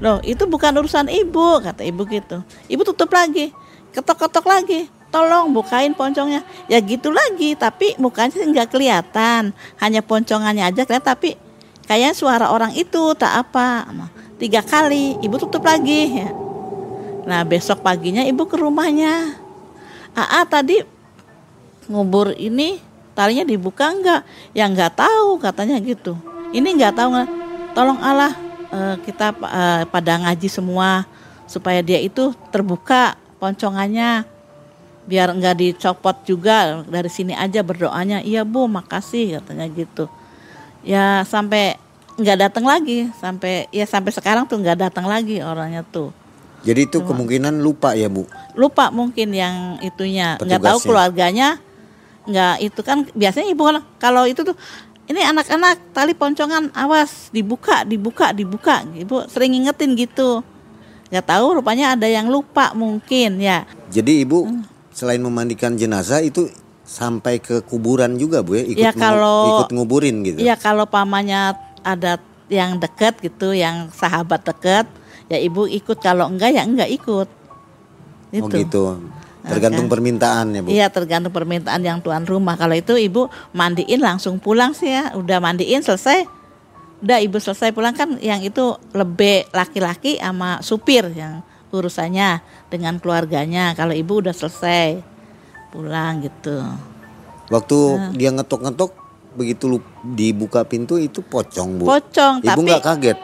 Loh 0.01 0.17
itu 0.25 0.49
bukan 0.49 0.81
urusan 0.81 1.13
ibu 1.13 1.61
kata 1.61 1.85
ibu 1.85 2.09
gitu. 2.09 2.41
Ibu 2.65 2.81
tutup 2.89 3.13
lagi 3.13 3.53
Ketok-ketok 3.93 4.45
lagi 4.49 4.98
Tolong 5.09 5.49
bukain 5.49 5.97
poncongnya 5.97 6.45
Ya 6.69 6.77
gitu 6.81 7.09
lagi 7.09 7.57
Tapi 7.57 7.97
mukanya 7.97 8.45
nggak 8.45 8.69
kelihatan 8.69 9.51
Hanya 9.81 10.05
poncongannya 10.05 10.69
aja 10.69 10.85
kelihatan 10.85 11.09
Tapi 11.17 11.29
kayaknya 11.89 12.13
suara 12.13 12.53
orang 12.53 12.77
itu 12.77 13.17
tak 13.17 13.49
apa 13.49 13.89
Tiga 14.37 14.61
kali 14.61 15.17
Ibu 15.19 15.35
tutup 15.41 15.65
lagi 15.65 16.23
ya. 16.25 16.29
Nah 17.25 17.45
besok 17.45 17.85
paginya 17.85 18.25
ibu 18.25 18.45
ke 18.49 18.57
rumahnya 18.57 19.37
Aa 20.17 20.41
tadi 20.49 20.81
ngubur 21.89 22.37
ini 22.37 22.81
talinya 23.17 23.43
dibuka 23.43 23.89
enggak? 23.89 24.21
Ya 24.53 24.69
nggak 24.69 24.95
tahu 24.95 25.41
katanya 25.41 25.81
gitu. 25.81 26.15
Ini 26.53 26.65
nggak 26.77 26.93
tahu 26.95 27.07
nggak. 27.13 27.29
Tolong 27.73 27.99
Allah 27.99 28.33
eh, 28.73 28.95
kita 29.03 29.33
eh, 29.35 29.83
pada 29.89 30.13
ngaji 30.21 30.47
semua 30.49 31.05
supaya 31.49 31.81
dia 31.81 31.97
itu 32.01 32.33
terbuka 32.53 33.17
poncongannya 33.41 34.23
biar 35.09 35.33
nggak 35.33 35.55
dicopot 35.57 36.21
juga 36.23 36.85
dari 36.85 37.09
sini 37.09 37.33
aja 37.33 37.59
berdoanya. 37.59 38.21
Iya 38.21 38.45
bu, 38.45 38.69
makasih 38.69 39.41
katanya 39.41 39.65
gitu. 39.67 40.05
Ya 40.79 41.25
sampai 41.25 41.75
nggak 42.15 42.37
datang 42.41 42.63
lagi 42.63 43.07
sampai 43.15 43.65
ya 43.69 43.83
sampai 43.83 44.11
sekarang 44.11 44.43
tuh 44.43 44.59
nggak 44.59 44.91
datang 44.91 45.07
lagi 45.07 45.39
orangnya 45.39 45.81
tuh 45.81 46.11
Jadi 46.59 46.85
itu 46.85 46.99
kemungkinan 46.99 47.55
lupa 47.57 47.95
ya, 47.95 48.11
Bu. 48.11 48.27
lupa 48.51 48.91
mungkin 48.91 49.31
yang 49.31 49.79
itunya 49.79 50.35
nggak 50.35 50.59
tahu 50.59 50.79
keluarganya 50.83 51.55
nggak 52.27 52.55
itu 52.59 52.79
kan 52.83 53.07
biasanya 53.15 53.47
ibu 53.47 53.63
kalau- 53.63 53.87
kalau 53.95 54.23
itu 54.27 54.43
tuh 54.43 54.51
ini 55.07 55.23
anak-anak 55.23 55.79
tali 55.89 56.11
poncongan 56.11 56.67
awas 56.75 57.31
dibuka 57.31 57.87
dibuka 57.87 58.35
dibuka 58.35 58.83
ibu 58.91 59.23
sering 59.25 59.55
ngingetin 59.55 59.95
gitu 59.95 60.43
nggak 61.07 61.23
tahu 61.23 61.55
rupanya 61.55 61.95
ada 61.95 62.05
yang 62.05 62.27
lupa 62.27 62.75
mungkin 62.75 63.39
ya 63.39 63.63
Jadi 63.87 64.21
Ibu 64.21 64.39
Hmm. 64.43 64.61
Selain 64.91 65.19
memandikan 65.19 65.73
jenazah 65.73 66.19
itu 66.19 66.49
sampai 66.81 67.37
ke 67.37 67.61
kuburan 67.61 68.17
juga, 68.17 68.41
Bu 68.41 68.55
ya, 68.55 68.63
ikut 68.65 68.81
Ya, 68.81 68.91
ngu- 68.91 68.99
kalau- 68.99 69.49
ikut 69.55 69.71
nguburin 69.71 70.15
gitu. 70.23 70.37
Iya 70.39 70.55
kalau 70.55 70.85
pamannya 70.85 71.53
ada 71.81 72.17
yang 72.49 72.77
deket 72.77 73.17
gitu 73.19 73.53
yang 73.53 73.93
sahabat 73.93 74.41
deket 74.41 74.89
ya 75.27 75.37
ibu 75.37 75.69
ikut 75.69 76.01
kalau 76.01 76.25
enggak 76.25 76.49
ya 76.49 76.65
enggak 76.65 76.89
ikut 76.89 77.29
Oh 78.31 78.45
gitu. 78.47 78.97
Tergantung 79.39 79.87
permintaan 79.87 80.53
ya, 80.53 80.61
Bu. 80.61 80.67
Iya 80.69 80.85
tergantung 80.87 81.31
permintaan 81.31 81.81
yang 81.81 81.97
tuan 81.97 82.21
rumah. 82.21 82.53
Kalau 82.53 82.75
itu 82.75 82.93
ibu 82.93 83.25
mandiin 83.51 83.97
langsung 83.97 84.37
pulang 84.37 84.77
sih 84.77 84.91
ya. 84.91 85.15
Udah 85.15 85.39
mandiin 85.39 85.81
selesai. 85.81 86.27
Udah 86.99 87.17
ibu 87.17 87.39
selesai 87.39 87.71
pulang 87.71 87.95
kan 87.95 88.19
yang 88.19 88.43
itu 88.43 88.61
lebih 88.91 89.49
laki-laki 89.49 90.19
sama 90.19 90.59
supir 90.59 91.09
yang 91.09 91.41
urusannya 91.71 92.41
dengan 92.67 92.97
keluarganya. 92.97 93.73
Kalau 93.73 93.91
ibu 93.91 94.19
udah 94.19 94.31
selesai 94.31 95.01
pulang 95.69 96.21
gitu. 96.21 96.59
Waktu 97.47 97.77
Nah. 97.77 98.11
dia 98.13 98.29
ngetok-ngetok 98.31 98.91
begitu 99.31 99.63
lu 99.67 99.77
dibuka 100.03 100.61
pintu 100.63 100.97
itu 100.97 101.21
pocong, 101.21 101.77
Bu. 101.77 101.85
Pocong 101.87 102.41
Ibu 102.41 102.47
tapi 102.47 102.61
nggak 102.65 102.83
kaget. 102.83 103.17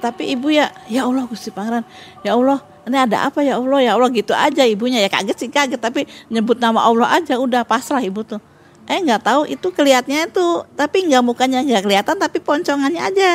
tapi 0.00 0.32
ibu 0.32 0.48
ya 0.48 0.72
ya 0.86 1.04
Allah 1.04 1.28
Gusti 1.28 1.52
Pangeran 1.52 1.84
ya 2.22 2.32
Allah 2.32 2.56
ini 2.82 2.96
ada 2.96 3.28
apa 3.28 3.44
ya 3.44 3.60
Allah 3.60 3.84
ya 3.84 3.92
Allah 3.92 4.08
gitu 4.08 4.32
aja 4.32 4.64
ibunya 4.64 4.96
ya 4.96 5.12
kaget 5.12 5.36
sih 5.36 5.50
kaget 5.52 5.76
tapi 5.76 6.08
nyebut 6.26 6.56
nama 6.56 6.80
Allah 6.80 7.20
aja 7.20 7.36
udah 7.36 7.62
pasrah 7.62 8.00
ibu 8.00 8.24
tuh 8.24 8.40
eh 8.88 8.96
nggak 8.96 9.20
tahu 9.20 9.44
itu 9.44 9.68
kelihatannya 9.68 10.32
tuh 10.32 10.64
tapi 10.72 11.04
nggak 11.04 11.20
mukanya 11.20 11.60
nggak 11.60 11.84
kelihatan 11.84 12.16
tapi 12.16 12.40
poncongannya 12.40 12.96
aja 12.96 13.30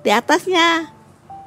di 0.00 0.10
atasnya 0.12 0.92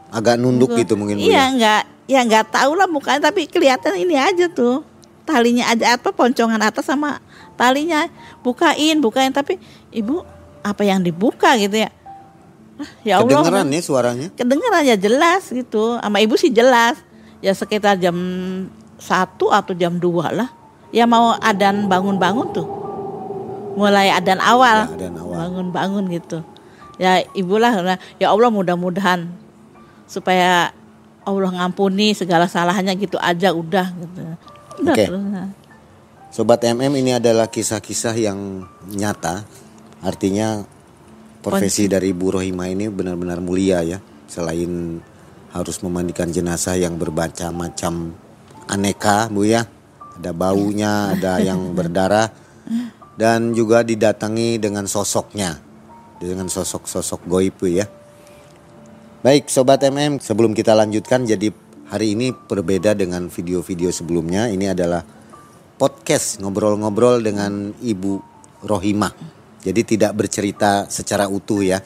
Agak 0.10 0.42
nunduk 0.42 0.74
gitu 0.74 0.98
mungkin, 0.98 1.22
Bu. 1.22 1.30
iya 1.30 1.38
ya. 1.38 1.46
nggak 1.54 1.82
ya 2.08 2.24
nggak 2.24 2.56
tahu 2.56 2.74
lah 2.74 2.88
mukanya 2.88 3.30
tapi 3.30 3.46
kelihatan 3.46 4.00
ini 4.00 4.16
aja 4.16 4.48
tuh. 4.48 4.82
Talinya 5.28 5.68
aja 5.68 6.00
apa? 6.00 6.16
Poncongan 6.16 6.64
atas 6.64 6.88
sama 6.88 7.20
talinya. 7.60 8.08
Bukain 8.42 9.04
bukain. 9.04 9.36
Tapi 9.36 9.60
ibu 9.92 10.24
apa 10.64 10.82
yang 10.88 11.04
dibuka? 11.04 11.52
Gitu 11.60 11.84
ya. 11.84 11.92
Ah, 12.80 12.90
ya 13.04 13.14
Allah. 13.20 13.44
Kedengeran 13.44 13.68
ya 13.68 13.82
suaranya? 13.84 14.28
kedengeran 14.40 14.84
ya 14.88 14.96
jelas 14.96 15.52
gitu. 15.52 16.00
Sama 16.00 16.24
ibu 16.24 16.40
sih 16.40 16.48
jelas. 16.48 16.96
Ya 17.44 17.52
sekitar 17.52 18.00
jam 18.00 18.16
satu 18.98 19.52
atau 19.52 19.76
jam 19.76 20.00
2 20.00 20.32
lah. 20.32 20.50
Ya 20.96 21.04
mau 21.04 21.36
adan 21.44 21.92
bangun-bangun 21.92 22.48
tuh. 22.56 22.68
Mulai 23.76 24.16
adan 24.16 24.40
awal. 24.40 24.88
Ya, 24.96 25.12
bangun-bangun 25.12 26.08
gitu. 26.08 26.40
Ya 26.98 27.22
ibulah 27.36 28.00
ya 28.18 28.32
Allah 28.32 28.50
mudah-mudahan 28.50 29.30
supaya 30.08 30.72
Allah 31.28 31.52
ngampuni 31.52 32.16
segala 32.16 32.48
salahnya 32.48 32.96
gitu 32.96 33.20
aja 33.20 33.52
udah 33.52 33.88
gitu 33.92 34.22
udah 34.80 34.96
terus, 34.96 35.26
nah. 35.28 35.52
Sobat 36.28 36.62
MM 36.62 36.94
ini 37.02 37.18
adalah 37.18 37.48
kisah-kisah 37.48 38.14
yang 38.14 38.62
nyata. 38.94 39.48
Artinya 40.04 40.62
profesi 41.42 41.88
dari 41.90 42.12
Bu 42.14 42.36
Rohima 42.36 42.68
ini 42.68 42.92
benar-benar 42.92 43.40
mulia 43.42 43.82
ya. 43.82 43.98
Selain 44.28 45.02
harus 45.56 45.78
memandikan 45.82 46.30
jenazah 46.30 46.76
yang 46.78 47.00
bermacam-macam 47.00 48.14
aneka 48.70 49.32
Bu 49.32 49.48
ya. 49.48 49.66
Ada 50.20 50.30
baunya, 50.36 51.16
ada 51.16 51.42
yang 51.42 51.72
berdarah 51.78 52.30
dan 53.18 53.56
juga 53.58 53.82
didatangi 53.82 54.60
dengan 54.62 54.86
sosoknya. 54.86 55.58
Dengan 56.22 56.52
sosok-sosok 56.52 57.26
goib 57.26 57.56
Bu 57.58 57.72
ya. 57.72 57.88
Baik 59.18 59.50
Sobat 59.50 59.82
MM 59.82 60.22
sebelum 60.22 60.54
kita 60.54 60.78
lanjutkan 60.78 61.26
jadi 61.26 61.50
hari 61.90 62.14
ini 62.14 62.30
berbeda 62.38 62.94
dengan 62.94 63.34
video-video 63.34 63.90
sebelumnya. 63.90 64.46
Ini 64.46 64.78
adalah 64.78 65.02
podcast 65.82 66.38
ngobrol-ngobrol 66.38 67.26
dengan 67.26 67.74
Ibu 67.82 68.22
Rohimah. 68.62 69.10
Jadi 69.66 69.82
tidak 69.98 70.14
bercerita 70.14 70.86
secara 70.86 71.26
utuh 71.26 71.66
ya. 71.66 71.82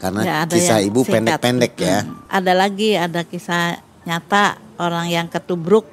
Karena 0.00 0.24
Ya, 0.24 0.38
kisah 0.48 0.80
Ibu 0.80 1.04
pendek-pendek 1.04 1.76
ya. 1.76 2.08
Ada 2.32 2.56
lagi 2.56 2.96
ada 2.96 3.20
kisah 3.20 3.76
nyata 4.08 4.56
orang 4.80 5.12
yang 5.12 5.28
ketubruk 5.28 5.84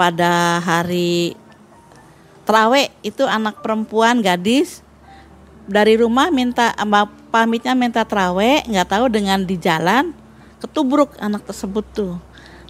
pada 0.00 0.64
hari 0.64 1.36
Terawih 2.48 2.88
itu 3.04 3.28
anak 3.28 3.60
perempuan 3.60 4.24
gadis 4.24 4.80
dari 5.68 6.00
rumah 6.00 6.32
minta 6.32 6.72
pamitnya 7.28 7.76
minta 7.76 8.02
terawih 8.02 8.66
nggak 8.66 8.88
tahu 8.88 9.06
dengan 9.12 9.46
di 9.46 9.54
jalan 9.60 10.21
ketubruk 10.62 11.18
anak 11.18 11.42
tersebut 11.42 11.82
tuh. 11.90 12.14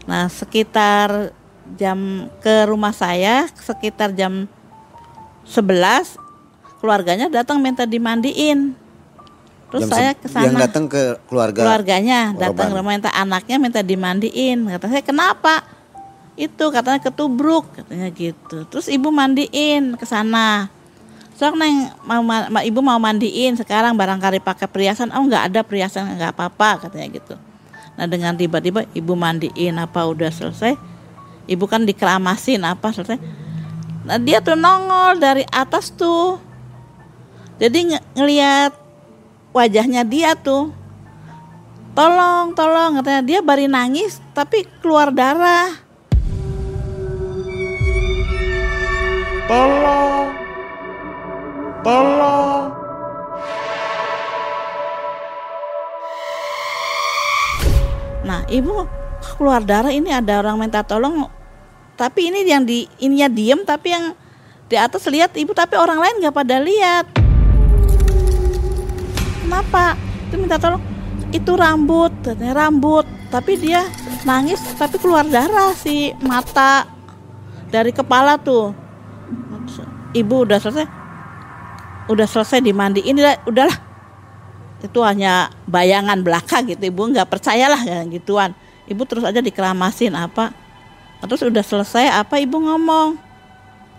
Nah 0.09 0.33
sekitar 0.33 1.37
jam 1.77 2.29
ke 2.41 2.65
rumah 2.65 2.97
saya 2.97 3.47
sekitar 3.53 4.17
jam 4.17 4.49
11 5.47 6.17
keluarganya 6.81 7.29
datang 7.29 7.61
minta 7.61 7.85
dimandiin. 7.85 8.75
Terus 9.69 9.89
Jam 9.89 9.93
saya 9.93 10.11
ke 10.13 10.29
sana. 10.29 10.49
Yang 10.49 10.57
datang 10.69 10.85
ke 10.89 11.17
keluarga. 11.29 11.61
keluarganya 11.65 12.37
datang 12.37 12.73
rumah 12.77 12.93
minta 12.93 13.13
anaknya 13.13 13.57
minta 13.57 13.81
dimandiin. 13.81 14.69
Kata 14.69 14.89
saya 14.89 15.05
kenapa? 15.05 15.65
Itu 16.37 16.73
katanya 16.73 17.01
ketubruk 17.01 17.69
katanya 17.77 18.09
gitu. 18.13 18.69
Terus 18.69 18.89
ibu 18.89 19.09
mandiin 19.09 19.97
ke 19.97 20.05
sana. 20.05 20.69
Soalnya 21.33 21.65
neng 21.65 21.77
mau 22.05 22.21
ma- 22.21 22.49
ma- 22.53 22.65
ibu 22.65 22.85
mau 22.85 23.01
mandiin 23.01 23.57
sekarang 23.57 23.97
barangkali 23.97 24.45
pakai 24.45 24.69
perhiasan. 24.69 25.09
Oh 25.17 25.25
nggak 25.25 25.53
ada 25.53 25.61
perhiasan 25.65 26.21
nggak 26.21 26.37
apa-apa 26.37 26.89
katanya 26.89 27.09
gitu 27.17 27.35
nah 27.97 28.09
dengan 28.09 28.33
tiba-tiba 28.33 28.89
ibu 28.97 29.13
mandiin 29.13 29.77
apa 29.77 30.05
udah 30.09 30.33
selesai 30.33 30.75
ibu 31.47 31.65
kan 31.69 31.85
dikeramasin 31.85 32.65
apa 32.65 32.89
selesai 32.91 33.21
nah 34.03 34.19
dia 34.19 34.41
tuh 34.41 34.57
nongol 34.57 35.21
dari 35.21 35.45
atas 35.53 35.93
tuh 35.93 36.41
jadi 37.61 37.79
nge- 37.95 38.07
ngelihat 38.17 38.73
wajahnya 39.53 40.03
dia 40.09 40.33
tuh 40.35 40.73
tolong 41.93 42.57
tolong 42.57 42.99
katanya 42.99 43.23
dia 43.23 43.39
bari 43.45 43.69
nangis 43.69 44.19
tapi 44.33 44.65
keluar 44.81 45.13
darah 45.13 45.83
Tolong. 49.53 50.33
Tolong. 51.85 52.82
Nah 58.23 58.47
ibu 58.47 58.87
keluar 59.39 59.63
darah 59.63 59.91
ini 59.91 60.11
ada 60.11 60.43
orang 60.43 60.59
minta 60.59 60.83
tolong 60.83 61.27
tapi 62.03 62.33
ini 62.33 62.43
yang 62.49 62.65
di 62.65 62.89
ininya 62.99 63.29
diem 63.29 63.61
tapi 63.63 63.93
yang 63.93 64.17
di 64.73 64.81
atas 64.81 65.05
lihat 65.07 65.37
ibu 65.37 65.53
tapi 65.53 65.77
orang 65.77 66.01
lain 66.01 66.25
nggak 66.25 66.33
pada 66.33 66.57
lihat. 66.59 67.05
Kenapa? 69.45 70.01
Itu 70.27 70.35
minta 70.41 70.57
tolong. 70.57 70.81
Itu 71.29 71.57
rambut 71.57 72.13
katanya 72.25 72.67
rambut 72.67 73.05
tapi 73.29 73.61
dia 73.61 73.85
nangis 74.25 74.61
tapi 74.81 74.97
keluar 74.97 75.29
darah 75.29 75.77
si 75.77 76.17
mata 76.25 76.89
dari 77.69 77.93
kepala 77.93 78.41
tuh. 78.41 78.73
Ibu 80.17 80.49
udah 80.49 80.59
selesai? 80.59 80.89
Udah 82.09 82.27
selesai 82.27 82.65
dimandiin 82.65 83.17
udah 83.21 83.37
udahlah 83.45 83.92
itu 84.83 84.99
hanya 85.07 85.49
bayangan 85.71 86.19
belaka 86.21 86.59
gitu 86.67 86.83
ibu 86.91 87.07
nggak 87.15 87.31
percayalah 87.31 87.79
kayak 87.79 88.11
gituan. 88.19 88.51
Ibu 88.91 89.07
terus 89.07 89.23
aja 89.23 89.39
dikeramasin 89.39 90.13
apa? 90.19 90.51
Terus 91.23 91.47
udah 91.47 91.63
selesai 91.63 92.11
apa 92.11 92.43
ibu 92.43 92.59
ngomong? 92.59 93.15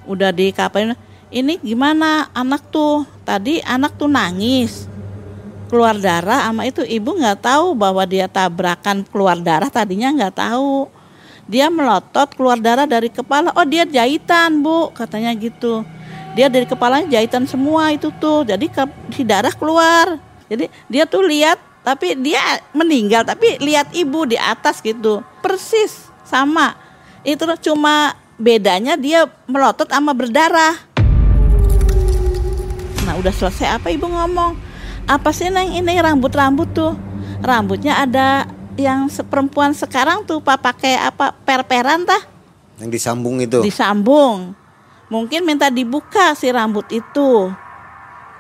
Udah 0.03 0.35
dikapain 0.35 0.91
ini 1.31 1.55
gimana 1.63 2.27
anak 2.35 2.67
tuh? 2.67 3.07
Tadi 3.23 3.63
anak 3.63 3.95
tuh 3.95 4.11
nangis 4.11 4.91
keluar 5.71 5.95
darah 5.95 6.51
sama 6.51 6.67
itu. 6.67 6.83
Ibu 6.83 7.15
nggak 7.15 7.47
tahu 7.47 7.73
bahwa 7.73 8.03
dia 8.03 8.27
tabrakan 8.27 9.07
keluar 9.07 9.39
darah 9.39 9.71
tadinya 9.71 10.11
nggak 10.11 10.35
tahu. 10.35 10.91
Dia 11.47 11.71
melotot 11.71 12.27
keluar 12.35 12.59
darah 12.59 12.83
dari 12.83 13.07
kepala. 13.07 13.55
Oh 13.55 13.63
dia 13.63 13.87
jahitan 13.87 14.59
bu 14.59 14.91
katanya 14.91 15.31
gitu. 15.39 15.87
Dia 16.35 16.51
dari 16.51 16.67
kepalanya 16.67 17.07
jahitan 17.07 17.47
semua 17.47 17.95
itu 17.95 18.11
tuh 18.19 18.43
jadi 18.43 18.65
si 19.15 19.23
darah 19.23 19.53
keluar 19.53 20.32
jadi 20.53 20.65
dia 20.85 21.03
tuh 21.09 21.25
lihat 21.25 21.57
tapi 21.81 22.13
dia 22.15 22.61
meninggal 22.71 23.25
tapi 23.25 23.57
lihat 23.57 23.89
ibu 23.91 24.29
di 24.29 24.37
atas 24.37 24.79
gitu. 24.79 25.25
Persis 25.41 26.07
sama. 26.23 26.77
Itu 27.25 27.49
cuma 27.59 28.13
bedanya 28.37 28.93
dia 28.93 29.25
melotot 29.49 29.89
sama 29.89 30.13
berdarah. 30.13 30.77
Nah 33.03 33.19
udah 33.19 33.33
selesai 33.33 33.81
apa 33.81 33.89
ibu 33.89 34.05
ngomong? 34.05 34.55
Apa 35.09 35.35
sih 35.35 35.51
neng 35.51 35.75
ini 35.75 35.99
rambut-rambut 35.99 36.69
tuh? 36.71 36.95
Rambutnya 37.43 37.99
ada 37.99 38.47
yang 38.79 39.11
perempuan 39.27 39.75
sekarang 39.75 40.23
tuh 40.23 40.39
pak 40.39 40.61
pakai 40.61 40.95
apa 40.95 41.35
per-peran 41.43 42.07
tah? 42.07 42.21
Yang 42.79 43.01
disambung 43.01 43.41
itu. 43.41 43.59
disambung. 43.59 44.55
Mungkin 45.11 45.45
minta 45.45 45.67
dibuka 45.67 46.33
si 46.33 46.49
rambut 46.49 46.87
itu 46.89 47.51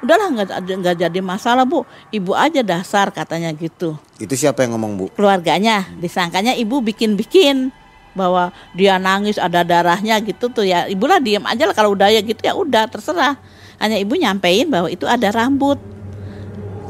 udahlah 0.03 0.27
nggak 0.35 0.49
nggak 0.83 0.95
jadi 1.07 1.19
masalah 1.23 1.63
bu. 1.63 1.87
Ibu 2.11 2.35
aja 2.35 2.59
dasar 2.59 3.09
katanya 3.09 3.49
gitu. 3.55 3.95
Itu 4.19 4.35
siapa 4.35 4.67
yang 4.67 4.75
ngomong 4.75 4.91
Bu? 4.99 5.05
keluarganya. 5.15 5.87
Disangkanya 5.97 6.51
ibu 6.53 6.83
bikin-bikin 6.83 7.71
bahwa 8.13 8.53
dia 8.75 8.99
nangis 8.99 9.39
ada 9.39 9.63
darahnya 9.63 10.19
gitu 10.19 10.51
tuh 10.51 10.67
ya. 10.67 10.85
Ibu 10.85 11.07
lah 11.07 11.23
diem 11.23 11.41
aja 11.47 11.63
lah 11.65 11.73
kalau 11.73 11.95
udah 11.95 12.11
ya 12.11 12.19
gitu 12.19 12.43
ya 12.43 12.53
udah 12.53 12.91
terserah. 12.91 13.39
Hanya 13.79 13.97
ibu 13.97 14.13
nyampein 14.19 14.67
bahwa 14.67 14.91
itu 14.91 15.07
ada 15.07 15.31
rambut. 15.31 15.79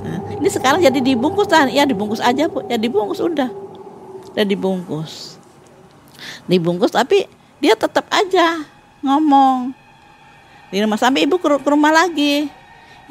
Nah, 0.04 0.20
ini 0.36 0.50
sekarang 0.52 0.84
jadi 0.84 1.00
dibungkus 1.00 1.48
lah 1.48 1.70
ya 1.70 1.86
dibungkus 1.86 2.20
aja 2.20 2.50
bu. 2.50 2.66
Ya 2.68 2.82
dibungkus 2.82 3.22
udah. 3.22 3.48
Udah 4.34 4.46
dibungkus. 4.46 5.38
Dibungkus 6.50 6.92
tapi 6.92 7.30
dia 7.62 7.78
tetap 7.78 8.10
aja 8.10 8.66
ngomong. 9.06 9.72
Di 10.74 10.82
rumah 10.82 10.98
sampai 10.98 11.30
ibu 11.30 11.38
ke 11.38 11.48
rumah 11.70 11.94
lagi 11.94 12.50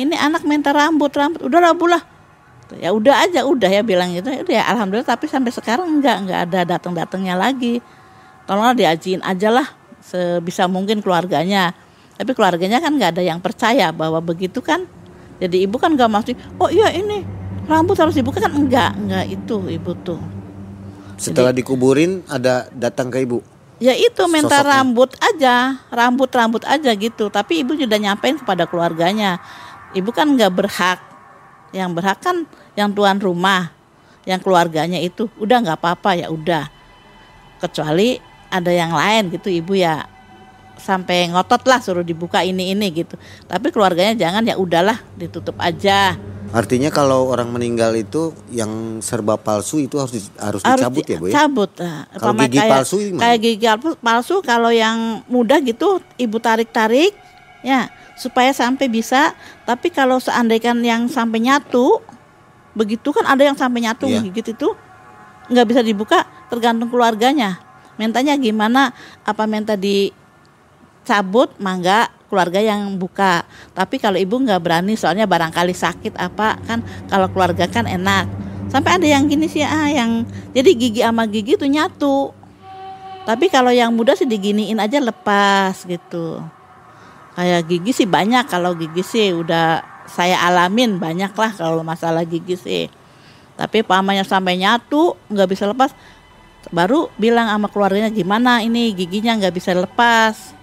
ini 0.01 0.17
anak 0.17 0.47
minta 0.49 0.73
rambut 0.73 1.13
rambut. 1.13 1.41
Udah 1.45 1.61
lah 1.61 1.73
bu 1.77 1.91
lah. 1.91 2.03
Ya 2.81 2.89
udah 2.89 3.29
aja 3.29 3.45
udah 3.45 3.69
ya 3.69 3.83
bilang 3.85 4.17
gitu. 4.17 4.33
Ya 4.49 4.65
alhamdulillah 4.73 5.05
tapi 5.05 5.29
sampai 5.29 5.53
sekarang 5.53 6.01
enggak 6.01 6.25
enggak 6.25 6.41
ada 6.49 6.61
datang 6.65 6.97
datangnya 6.97 7.37
lagi. 7.37 7.85
Tolonglah 8.49 8.73
diajiin 8.73 9.21
aja 9.21 9.53
lah 9.53 9.69
sebisa 10.01 10.65
mungkin 10.67 11.05
keluarganya. 11.05 11.77
Tapi 12.17 12.33
keluarganya 12.33 12.81
kan 12.81 12.97
nggak 12.97 13.19
ada 13.19 13.23
yang 13.25 13.41
percaya 13.45 13.93
bahwa 13.93 14.25
begitu 14.25 14.65
kan? 14.65 14.89
Jadi 15.43 15.69
ibu 15.69 15.77
kan 15.77 15.93
nggak 15.93 16.09
mesti 16.09 16.33
oh 16.57 16.71
iya 16.73 16.89
ini 16.95 17.27
rambut 17.69 17.99
harus 18.01 18.17
dibuka. 18.17 18.41
Kan 18.41 18.57
enggak 18.57 18.97
enggak 18.97 19.25
itu 19.29 19.57
ibu 19.69 19.93
tuh. 20.01 20.21
Setelah 21.21 21.53
dikuburin 21.53 22.25
ada 22.27 22.67
datang 22.73 23.13
ke 23.13 23.23
Ibu. 23.23 23.39
ya 23.83 23.95
itu 23.99 24.23
minta 24.31 24.63
Sosoknya. 24.63 24.71
rambut 24.79 25.11
aja 25.19 25.55
rambut 25.91 26.31
rambut 26.31 26.63
aja 26.67 26.91
gitu. 26.95 27.29
Tapi 27.29 27.67
ibu 27.67 27.75
sudah 27.75 27.99
nyampein 27.99 28.39
kepada 28.39 28.67
keluarganya 28.67 29.43
ibu 29.93 30.11
kan 30.13 30.29
nggak 30.33 30.53
berhak 30.53 30.99
yang 31.73 31.93
berhak 31.97 32.21
kan 32.21 32.45
yang 32.77 32.93
tuan 32.93 33.17
rumah 33.21 33.73
yang 34.29 34.39
keluarganya 34.39 35.01
itu 35.01 35.27
udah 35.41 35.65
nggak 35.65 35.79
apa-apa 35.81 36.11
ya 36.15 36.27
udah 36.29 36.69
kecuali 37.59 38.21
ada 38.53 38.71
yang 38.71 38.93
lain 38.93 39.33
gitu 39.33 39.49
ibu 39.49 39.73
ya 39.75 40.05
sampai 40.77 41.31
ngotot 41.31 41.63
lah 41.69 41.79
suruh 41.79 42.03
dibuka 42.03 42.43
ini 42.43 42.75
ini 42.75 42.91
gitu 42.91 43.15
tapi 43.47 43.71
keluarganya 43.71 44.19
jangan 44.19 44.43
ya 44.45 44.59
udahlah 44.59 44.99
ditutup 45.17 45.57
aja 45.63 46.19
Artinya 46.53 46.93
kalau 46.93 47.33
orang 47.33 47.49
meninggal 47.49 47.97
itu 47.97 48.37
yang 48.53 49.01
serba 49.01 49.41
palsu 49.41 49.81
itu 49.81 49.97
harus 49.97 50.29
harus 50.37 50.61
harus 50.61 50.85
dicabut 50.85 51.07
ya 51.09 51.17
Bu 51.17 51.27
ya? 51.33 51.33
cabut 51.33 51.71
nah. 51.81 52.05
Kalau 52.13 52.37
gigi 52.45 52.59
kayak, 52.61 52.73
palsu 52.77 52.97
gimana? 53.01 53.21
kayak 53.25 53.39
gigi 53.41 53.67
palsu, 53.73 53.91
palsu 54.05 54.35
kalau 54.45 54.69
yang 54.69 55.25
mudah 55.33 55.65
gitu 55.65 56.05
ibu 56.21 56.37
tarik 56.45 56.69
tarik 56.69 57.17
ya 57.63 57.89
supaya 58.19 58.51
sampai 58.51 58.91
bisa 58.91 59.33
tapi 59.65 59.89
kalau 59.89 60.19
seandainya 60.19 60.75
yang 60.77 61.07
sampai 61.07 61.39
nyatu 61.43 62.03
begitu 62.75 63.13
kan 63.13 63.25
ada 63.29 63.43
yang 63.47 63.57
sampai 63.57 63.85
nyatu 63.85 64.09
Iya. 64.09 64.21
gigit 64.29 64.57
itu 64.57 64.69
nggak 65.53 65.67
bisa 65.69 65.81
dibuka 65.83 66.25
tergantung 66.49 66.89
keluarganya. 66.89 67.61
Mintanya 68.01 68.39
gimana? 68.41 68.97
Apa 69.27 69.45
minta 69.45 69.77
dicabut 69.77 71.53
mangga 71.61 72.09
keluarga 72.33 72.63
yang 72.65 72.97
buka. 72.97 73.45
Tapi 73.77 74.01
kalau 74.01 74.17
ibu 74.17 74.41
nggak 74.41 74.61
berani 74.63 74.97
soalnya 74.97 75.29
barangkali 75.29 75.77
sakit 75.77 76.17
apa 76.17 76.57
kan 76.65 76.81
kalau 77.13 77.29
keluarga 77.29 77.69
kan 77.69 77.85
enak. 77.85 78.25
Sampai 78.73 78.97
ada 78.97 79.05
yang 79.05 79.29
gini 79.29 79.45
sih 79.53 79.61
ah 79.61 79.93
yang 79.93 80.25
jadi 80.57 80.71
gigi 80.73 81.01
sama 81.05 81.29
gigi 81.29 81.61
tuh 81.61 81.69
nyatu. 81.69 82.33
Tapi 83.29 83.53
kalau 83.53 83.71
yang 83.71 83.93
muda 83.93 84.17
sih 84.17 84.25
diginiin 84.27 84.81
aja 84.81 84.99
lepas 84.99 85.85
gitu 85.85 86.41
kayak 87.37 87.69
gigi 87.69 87.93
sih 87.93 88.09
banyak. 88.09 88.45
Kalau 88.49 88.77
gigi 88.77 89.03
sih 89.05 89.33
udah 89.33 89.85
saya 90.09 90.37
alamin 90.45 91.01
banyak 91.01 91.33
lah 91.33 91.53
kalau 91.57 91.81
masalah 91.85 92.25
gigi 92.27 92.57
sih. 92.57 92.85
Tapi 93.57 93.85
pamannya 93.85 94.25
sampai 94.25 94.59
nyatu 94.59 95.17
nggak 95.29 95.49
bisa 95.49 95.69
lepas. 95.69 95.93
Baru 96.71 97.11
bilang 97.19 97.51
sama 97.51 97.69
keluarganya 97.69 98.09
gimana 98.09 98.63
ini 98.63 98.95
giginya 98.95 99.37
nggak 99.39 99.55
bisa 99.55 99.75
lepas? 99.75 100.63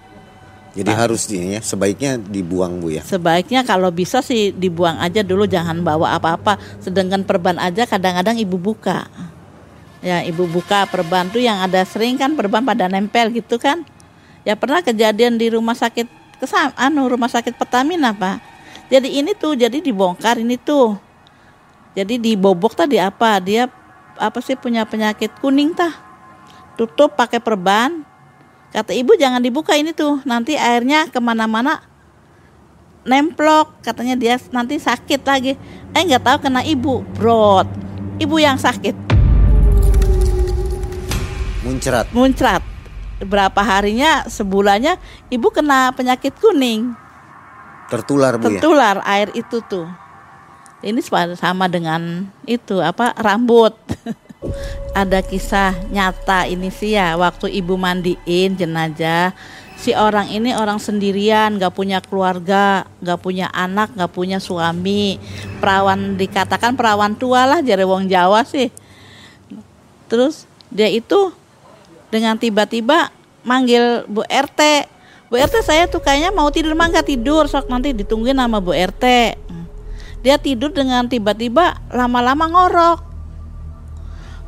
Jadi 0.70 0.90
harus 0.94 1.26
ini 1.26 1.58
ya 1.58 1.62
sebaiknya 1.66 2.14
dibuang 2.14 2.78
Bu 2.78 2.94
ya. 2.94 3.02
sebaiknya 3.02 3.66
kalau 3.66 3.90
bisa 3.90 4.22
sih 4.22 4.54
dibuang 4.54 5.02
aja 5.02 5.26
dulu 5.26 5.42
jangan 5.42 5.82
bawa 5.82 6.14
apa-apa. 6.14 6.62
Sedangkan 6.78 7.26
perban 7.26 7.58
aja 7.58 7.90
kadang-kadang 7.90 8.38
ibu 8.38 8.54
buka. 8.54 9.10
Ya 10.00 10.22
ibu 10.22 10.46
buka 10.46 10.86
perban 10.86 11.26
tuh 11.26 11.42
yang 11.42 11.58
ada 11.58 11.82
sering 11.82 12.14
kan 12.16 12.38
perban 12.38 12.62
pada 12.62 12.86
nempel 12.86 13.34
gitu 13.34 13.58
kan. 13.58 13.82
Ya 14.46 14.54
pernah 14.54 14.80
kejadian 14.80 15.36
di 15.36 15.50
rumah 15.50 15.74
sakit 15.74 16.19
kesam 16.40 16.72
anu 16.74 17.06
rumah 17.06 17.28
sakit 17.28 17.54
Pertamina 17.54 18.16
pak. 18.16 18.40
Jadi 18.88 19.20
ini 19.20 19.36
tuh 19.36 19.54
jadi 19.54 19.78
dibongkar 19.78 20.40
ini 20.40 20.56
tuh. 20.58 20.98
Jadi 21.94 22.16
dibobok 22.16 22.74
tadi 22.74 22.98
apa? 22.98 23.38
Dia 23.38 23.68
apa 24.18 24.40
sih 24.42 24.56
punya 24.56 24.88
penyakit 24.88 25.30
kuning 25.38 25.76
tah. 25.76 25.94
Tutup 26.74 27.14
pakai 27.14 27.38
perban. 27.38 28.02
Kata 28.72 28.96
ibu 28.96 29.14
jangan 29.14 29.38
dibuka 29.38 29.76
ini 29.76 29.94
tuh. 29.94 30.18
Nanti 30.26 30.56
airnya 30.56 31.06
ke 31.06 31.20
mana-mana 31.22 31.84
nemplok. 33.04 33.78
Katanya 33.84 34.16
dia 34.18 34.40
nanti 34.50 34.80
sakit 34.80 35.20
lagi. 35.22 35.54
Eh 35.94 36.02
nggak 36.02 36.24
tahu 36.24 36.36
kena 36.48 36.64
ibu. 36.66 37.06
Brot. 37.14 37.68
Ibu 38.18 38.36
yang 38.42 38.58
sakit. 38.58 38.96
Muncrat. 41.60 42.08
muncrat 42.16 42.69
berapa 43.20 43.60
harinya 43.60 44.24
sebulannya 44.26 44.96
ibu 45.28 45.48
kena 45.52 45.92
penyakit 45.92 46.32
kuning. 46.40 46.92
Tertular 47.90 48.38
Bu 48.38 48.48
ya. 48.48 48.58
tertular 48.58 48.96
air 49.04 49.28
itu 49.36 49.60
tuh. 49.66 49.88
Ini 50.80 51.00
sama- 51.04 51.36
sama 51.36 51.64
dengan 51.68 52.24
itu 52.48 52.80
apa 52.80 53.12
rambut. 53.20 53.76
Ada 54.96 55.20
kisah 55.20 55.76
nyata 55.92 56.48
ini 56.48 56.72
sih 56.72 56.96
ya 56.96 57.12
waktu 57.20 57.52
ibu 57.52 57.76
mandiin 57.76 58.56
jenazah 58.56 59.36
si 59.80 59.96
orang 59.96 60.28
ini 60.28 60.52
orang 60.52 60.76
sendirian 60.76 61.56
nggak 61.56 61.72
punya 61.72 62.04
keluarga 62.04 62.84
nggak 63.00 63.20
punya 63.20 63.52
anak 63.52 63.92
nggak 63.96 64.12
punya 64.12 64.40
suami. 64.40 65.20
Perawan 65.60 66.16
dikatakan 66.16 66.72
perawan 66.76 67.16
tua 67.16 67.44
lah 67.44 67.60
jare 67.60 67.84
wong 67.84 68.08
Jawa 68.08 68.44
sih. 68.48 68.72
Terus 70.08 70.48
dia 70.72 70.88
itu 70.88 71.32
dengan 72.10 72.36
tiba-tiba 72.36 73.08
manggil 73.46 74.04
Bu 74.10 74.26
RT 74.26 74.86
Bu 75.30 75.38
RT 75.38 75.62
saya 75.62 75.86
tuh 75.86 76.02
kayaknya 76.02 76.34
mau 76.34 76.50
tidur 76.50 76.74
mah 76.74 76.90
nggak 76.90 77.06
tidur. 77.06 77.46
Sok 77.46 77.70
nanti 77.70 77.94
ditungguin 77.94 78.34
sama 78.34 78.58
Bu 78.58 78.74
RT 78.74 79.04
dia 80.20 80.36
tidur 80.36 80.68
dengan 80.68 81.08
tiba-tiba 81.08 81.80
lama-lama 81.88 82.44
ngorok. 82.50 82.98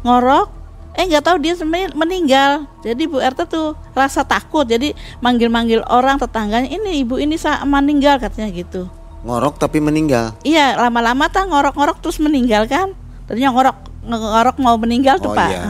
Ngorok 0.03 0.49
eh 0.93 1.09
nggak 1.09 1.25
tahu 1.25 1.37
dia 1.41 1.55
sebenarnya 1.57 1.95
meninggal. 1.97 2.51
Jadi 2.83 3.07
Bu 3.09 3.23
RT 3.23 3.47
tuh 3.49 3.79
rasa 3.97 4.27
takut. 4.27 4.67
Jadi 4.67 4.93
manggil-manggil 5.23 5.87
orang 5.89 6.19
tetangganya 6.19 6.69
ini 6.69 7.01
ibu 7.01 7.17
ini 7.17 7.39
sa 7.39 7.63
meninggal 7.65 8.19
katanya 8.21 8.51
gitu. 8.53 8.91
Ngorok 9.23 9.63
tapi 9.63 9.79
meninggal. 9.79 10.35
Iya, 10.43 10.75
lama-lama 10.75 11.31
tak 11.31 11.47
ngorok-ngorok 11.47 12.03
terus 12.03 12.19
meninggal 12.19 12.67
kan. 12.67 12.91
Tadinya 13.31 13.55
ngorok 13.55 13.77
ngorok 14.03 14.57
mau 14.59 14.75
meninggal 14.75 15.23
tuh, 15.23 15.31
Oh, 15.31 15.39
Pak. 15.39 15.51
iya. 15.55 15.63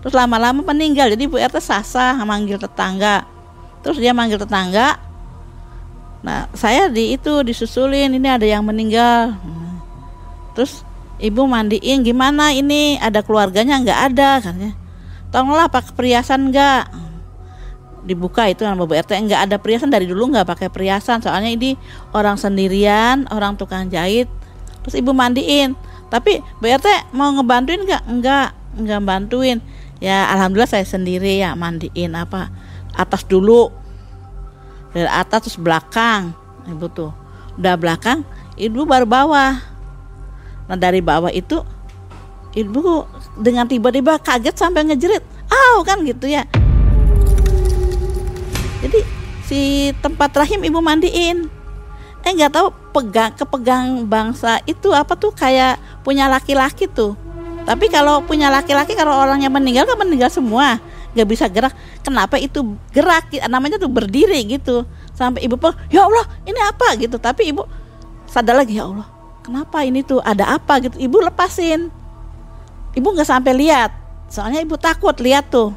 Terus 0.00 0.14
lama-lama 0.16 0.64
meninggal. 0.64 1.12
Jadi 1.12 1.28
Bu 1.28 1.36
RT 1.36 1.60
sasa 1.60 2.16
manggil 2.24 2.56
tetangga. 2.56 3.28
Terus 3.84 4.00
dia 4.00 4.16
manggil 4.16 4.40
tetangga. 4.40 4.96
Nah, 6.20 6.48
saya 6.52 6.88
di 6.92 7.16
itu 7.16 7.40
disusulin 7.44 8.12
ini 8.12 8.28
ada 8.28 8.44
yang 8.44 8.64
meninggal. 8.64 9.36
Terus 10.56 10.84
ibu 11.20 11.44
mandiin 11.44 12.04
gimana 12.04 12.52
ini 12.52 12.96
ada 13.00 13.20
keluarganya 13.20 13.80
nggak 13.80 14.00
ada 14.12 14.30
katanya. 14.40 14.72
Tolonglah 15.30 15.68
pakai 15.70 15.92
perhiasan 15.94 16.50
enggak 16.50 16.90
dibuka 18.04 18.48
itu 18.48 18.64
sama 18.64 18.88
Bu 18.88 18.96
RT 18.96 19.12
nggak 19.12 19.40
ada 19.50 19.56
perhiasan 19.60 19.92
dari 19.92 20.08
dulu 20.08 20.32
nggak 20.32 20.48
pakai 20.48 20.68
perhiasan 20.72 21.20
soalnya 21.20 21.52
ini 21.52 21.76
orang 22.16 22.40
sendirian 22.40 23.28
orang 23.28 23.60
tukang 23.60 23.92
jahit 23.92 24.26
terus 24.80 24.96
ibu 24.96 25.12
mandiin 25.12 25.76
tapi 26.08 26.40
Bu 26.58 26.66
RT 26.66 27.12
mau 27.12 27.28
ngebantuin 27.36 27.84
nggak 27.84 28.02
nggak 28.08 28.48
nggak 28.80 29.00
bantuin 29.04 29.58
ya 30.00 30.32
alhamdulillah 30.32 30.72
saya 30.72 30.88
sendiri 30.88 31.38
ya 31.38 31.52
mandiin 31.54 32.16
apa 32.16 32.48
atas 32.96 33.22
dulu. 33.28 33.70
Dari 34.90 35.06
atas 35.06 35.46
terus 35.46 35.58
belakang 35.60 36.34
ibu 36.66 36.90
tuh. 36.90 37.14
Udah 37.54 37.78
belakang 37.78 38.26
ibu 38.58 38.82
baru 38.82 39.06
bawah. 39.06 39.60
Nah 40.66 40.76
dari 40.76 40.98
bawah 40.98 41.30
itu 41.30 41.62
ibu 42.58 43.06
dengan 43.38 43.70
tiba-tiba 43.70 44.18
kaget 44.18 44.56
sampai 44.58 44.90
ngejerit. 44.90 45.22
Aw 45.46 45.86
kan 45.86 46.02
gitu 46.02 46.26
ya. 46.26 46.42
Jadi 48.80 49.00
si 49.46 49.92
tempat 50.02 50.34
rahim 50.34 50.66
ibu 50.66 50.82
mandiin. 50.82 51.46
Eh 52.20 52.32
nggak 52.36 52.52
tahu 52.52 52.68
pegang 52.92 53.32
kepegang 53.32 54.04
bangsa 54.10 54.58
itu 54.66 54.90
apa 54.92 55.14
tuh 55.14 55.32
kayak 55.32 55.78
punya 56.02 56.26
laki-laki 56.28 56.84
tuh 56.90 57.16
tapi 57.68 57.92
kalau 57.92 58.24
punya 58.24 58.48
laki-laki 58.48 58.96
kalau 58.96 59.12
orangnya 59.12 59.52
meninggal 59.52 59.84
kan 59.84 59.96
meninggal 60.00 60.32
semua. 60.32 60.80
Nggak 61.10 61.28
bisa 61.28 61.44
gerak. 61.50 61.74
Kenapa 62.06 62.38
itu 62.38 62.78
gerak? 62.94 63.34
Namanya 63.50 63.76
tuh 63.76 63.90
berdiri 63.90 64.40
gitu. 64.46 64.86
Sampai 65.12 65.44
ibu 65.44 65.58
pun 65.58 65.74
ya 65.90 66.06
Allah 66.06 66.24
ini 66.46 66.60
apa? 66.62 66.96
Gitu. 66.96 67.18
Tapi 67.18 67.50
ibu 67.50 67.66
sadar 68.30 68.56
lagi 68.56 68.78
ya 68.78 68.86
Allah 68.86 69.06
kenapa 69.42 69.82
ini 69.82 70.06
tuh? 70.06 70.22
Ada 70.22 70.56
apa? 70.56 70.78
Gitu. 70.80 70.96
Ibu 70.96 71.18
lepasin. 71.26 71.90
Ibu 72.94 73.06
nggak 73.14 73.28
sampai 73.28 73.52
lihat. 73.54 73.90
Soalnya 74.30 74.62
ibu 74.62 74.78
takut 74.78 75.18
lihat 75.18 75.50
tuh. 75.50 75.74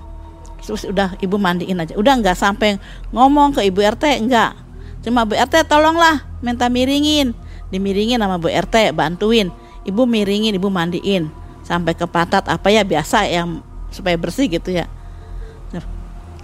Terus 0.63 0.87
udah 0.87 1.17
ibu 1.19 1.35
mandiin 1.35 1.81
aja. 1.81 1.97
Udah 1.97 2.13
nggak 2.15 2.37
sampai 2.37 2.79
ngomong 3.11 3.57
ke 3.57 3.65
ibu 3.67 3.83
RT 3.83 4.23
enggak 4.23 4.55
cuma 5.03 5.27
Bu 5.27 5.35
RT 5.35 5.67
tolonglah 5.67 6.23
minta 6.39 6.71
miringin. 6.71 7.35
Dimiringin 7.73 8.23
sama 8.23 8.39
Bu 8.39 8.47
RT 8.47 8.95
bantuin. 8.95 9.51
Ibu 9.83 10.07
miringin 10.07 10.55
ibu 10.55 10.71
mandiin 10.71 11.42
sampai 11.63 11.95
ke 11.95 12.03
pantat 12.05 12.45
apa 12.51 12.67
ya 12.69 12.83
biasa 12.83 13.25
yang 13.25 13.63
supaya 13.89 14.19
bersih 14.19 14.51
gitu 14.51 14.69
ya. 14.75 14.85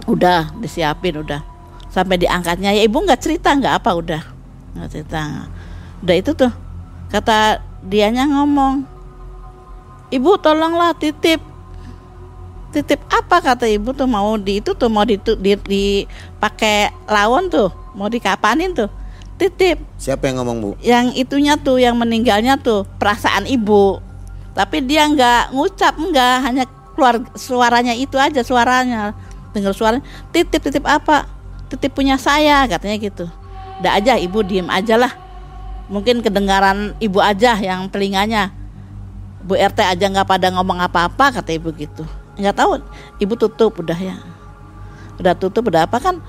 Udah 0.08 0.50
disiapin 0.58 1.20
udah. 1.20 1.44
Sampai 1.92 2.16
diangkatnya 2.16 2.72
ya 2.72 2.82
ibu 2.82 2.98
nggak 2.98 3.20
cerita 3.20 3.52
nggak 3.52 3.84
apa 3.84 3.90
udah. 3.94 4.22
Nggak 4.74 4.88
cerita. 4.90 5.20
Udah 6.00 6.16
itu 6.16 6.30
tuh 6.32 6.52
kata 7.12 7.60
dianya 7.84 8.24
ngomong 8.26 8.82
ibu 10.08 10.30
tolonglah 10.40 10.96
titip. 10.96 11.38
Titip 12.70 13.02
apa? 13.10 13.42
kata 13.42 13.66
ibu 13.66 13.90
tuh 13.90 14.06
mau 14.06 14.38
di 14.38 14.62
itu 14.62 14.78
tuh 14.78 14.86
mau 14.86 15.02
di, 15.02 15.18
di, 15.18 15.58
dipakai 15.58 16.94
lawon 17.10 17.50
tuh 17.50 17.68
mau 17.98 18.06
dikapanin 18.06 18.72
tuh. 18.72 18.90
Titip. 19.40 19.80
Siapa 19.96 20.28
yang 20.28 20.44
ngomong 20.44 20.56
Bu? 20.60 20.70
yang 20.84 21.16
itunya 21.16 21.56
tuh 21.56 21.80
yang 21.80 21.96
meninggalnya 21.96 22.60
tuh 22.60 22.84
perasaan 23.00 23.48
ibu 23.48 24.09
tapi 24.60 24.84
dia 24.84 25.08
nggak 25.08 25.56
ngucap 25.56 25.96
nggak 25.96 26.36
hanya 26.44 26.68
keluar 26.92 27.24
suaranya 27.32 27.96
itu 27.96 28.20
aja 28.20 28.44
suaranya. 28.44 29.16
Dengar 29.56 29.72
suaranya 29.72 30.04
titip 30.36 30.60
titip 30.60 30.84
apa? 30.84 31.24
Titip 31.72 31.96
punya 31.96 32.20
saya 32.20 32.68
katanya 32.68 33.00
gitu. 33.00 33.24
Udah 33.80 33.96
aja 33.96 34.20
ibu 34.20 34.44
diem 34.44 34.68
aja 34.68 35.00
lah. 35.00 35.16
Mungkin 35.88 36.20
kedengaran 36.20 36.92
ibu 37.00 37.24
aja 37.24 37.56
yang 37.56 37.88
telinganya. 37.88 38.52
Bu 39.40 39.56
RT 39.56 39.80
aja 39.80 40.04
nggak 40.12 40.28
pada 40.28 40.52
ngomong 40.52 40.76
apa-apa 40.76 41.40
kata 41.40 41.56
ibu 41.56 41.72
gitu. 41.72 42.04
Nggak 42.36 42.60
tahu 42.60 42.84
ibu 43.16 43.32
tutup 43.40 43.80
udah 43.80 43.96
ya. 43.96 44.20
Udah 45.16 45.32
tutup 45.40 45.72
udah 45.72 45.88
apa? 45.88 45.96
Kan 46.04 46.20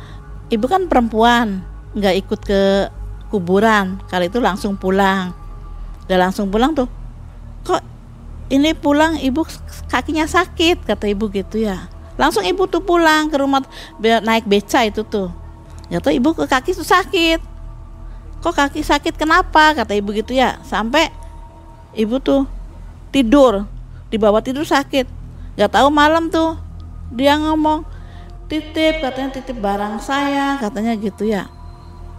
ibu 0.48 0.72
kan 0.72 0.88
perempuan 0.88 1.68
nggak 2.00 2.16
ikut 2.24 2.40
ke 2.48 2.88
kuburan. 3.28 4.00
Kali 4.08 4.32
itu 4.32 4.40
langsung 4.40 4.80
pulang. 4.80 5.36
Udah 6.08 6.16
langsung 6.32 6.48
pulang 6.48 6.72
tuh. 6.72 6.88
Kok 7.68 7.91
ini 8.52 8.76
pulang 8.76 9.16
ibu 9.24 9.48
kakinya 9.88 10.28
sakit 10.28 10.84
kata 10.84 11.08
ibu 11.08 11.32
gitu 11.32 11.64
ya. 11.64 11.88
Langsung 12.20 12.44
ibu 12.44 12.68
tuh 12.68 12.84
pulang 12.84 13.32
ke 13.32 13.40
rumah 13.40 13.64
naik 14.04 14.44
beca 14.44 14.84
itu 14.84 15.08
tuh. 15.08 15.32
Ya 15.88 16.04
tuh 16.04 16.12
ibu 16.12 16.36
ke 16.36 16.44
kaki 16.44 16.76
tuh 16.76 16.84
sakit. 16.84 17.40
Kok 18.44 18.52
kaki 18.52 18.84
sakit 18.84 19.16
kenapa? 19.16 19.72
Kata 19.72 19.96
ibu 19.96 20.12
gitu 20.12 20.36
ya. 20.36 20.60
Sampai 20.68 21.08
ibu 21.96 22.20
tuh 22.20 22.44
tidur 23.16 23.64
di 24.12 24.20
bawah 24.20 24.44
tidur 24.44 24.68
sakit. 24.68 25.08
Nggak 25.56 25.72
tahu 25.72 25.88
malam 25.88 26.28
tuh 26.28 26.60
dia 27.08 27.40
ngomong 27.40 27.88
titip 28.52 29.00
katanya 29.00 29.32
titip 29.32 29.56
barang 29.64 30.04
saya 30.04 30.60
katanya 30.60 31.00
gitu 31.00 31.24
ya. 31.24 31.48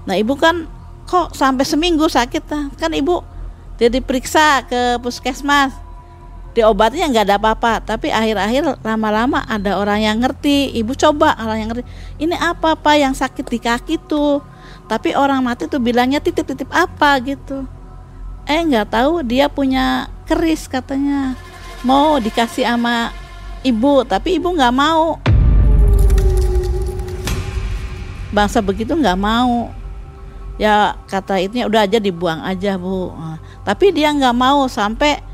Nah 0.08 0.16
ibu 0.16 0.32
kan 0.40 0.64
kok 1.04 1.36
sampai 1.36 1.68
seminggu 1.68 2.08
sakit 2.08 2.48
kan 2.80 2.92
ibu 2.96 3.20
dia 3.76 3.92
diperiksa 3.92 4.64
ke 4.64 4.96
puskesmas 5.04 5.76
diobatnya 6.52 7.08
nggak 7.08 7.24
ada 7.32 7.36
apa-apa 7.40 7.80
tapi 7.80 8.12
akhir-akhir 8.12 8.84
lama-lama 8.84 9.40
ada 9.48 9.80
orang 9.80 10.04
yang 10.04 10.16
ngerti. 10.20 10.72
Ibu 10.76 10.92
coba 10.96 11.36
orang 11.40 11.58
yang 11.64 11.68
ngerti 11.72 11.84
ini 12.20 12.36
apa 12.36 12.76
apa 12.76 12.96
yang 12.96 13.16
sakit 13.16 13.46
di 13.48 13.58
kaki 13.58 13.96
tuh? 14.04 14.44
Tapi 14.86 15.16
orang 15.16 15.40
mati 15.40 15.64
tuh 15.64 15.80
bilangnya 15.80 16.20
titip-titip 16.20 16.68
apa? 16.68 17.16
gitu. 17.24 17.64
Eh 18.44 18.60
nggak 18.60 18.92
tahu 18.92 19.24
dia 19.24 19.48
punya 19.48 20.12
keris 20.28 20.68
katanya. 20.68 21.32
Mau 21.82 22.20
dikasih 22.20 22.68
sama 22.68 23.10
ibu 23.64 24.04
tapi 24.04 24.36
ibu 24.36 24.52
nggak 24.52 24.74
mau. 24.76 25.16
Bangsa 28.32 28.60
begitu 28.60 28.92
nggak 28.92 29.18
mau. 29.18 29.72
Ya 30.60 31.00
kata 31.08 31.40
itu 31.40 31.64
udah 31.64 31.88
aja 31.88 31.96
dibuang 31.96 32.44
aja 32.44 32.76
bu. 32.76 33.08
Nah, 33.16 33.40
tapi 33.64 33.88
dia 33.88 34.12
nggak 34.12 34.36
mau 34.36 34.68
sampai 34.68 35.31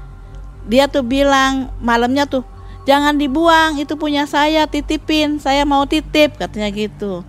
dia 0.69 0.87
tuh 0.87 1.03
bilang 1.03 1.73
malamnya 1.81 2.29
tuh 2.29 2.45
jangan 2.85 3.17
dibuang 3.17 3.81
itu 3.81 3.97
punya 3.97 4.29
saya 4.29 4.69
titipin 4.69 5.41
saya 5.41 5.65
mau 5.65 5.89
titip 5.89 6.37
katanya 6.37 6.69
gitu. 6.71 7.25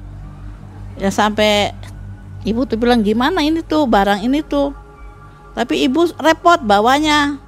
Ya 0.99 1.09
sampai 1.09 1.71
ibu 2.43 2.67
tuh 2.67 2.75
bilang 2.75 3.01
gimana 3.01 3.39
ini 3.39 3.63
tuh 3.63 3.87
barang 3.87 4.19
ini 4.21 4.43
tuh? 4.43 4.75
Tapi 5.55 5.87
ibu 5.87 6.11
repot 6.19 6.59
bawanya. 6.59 7.39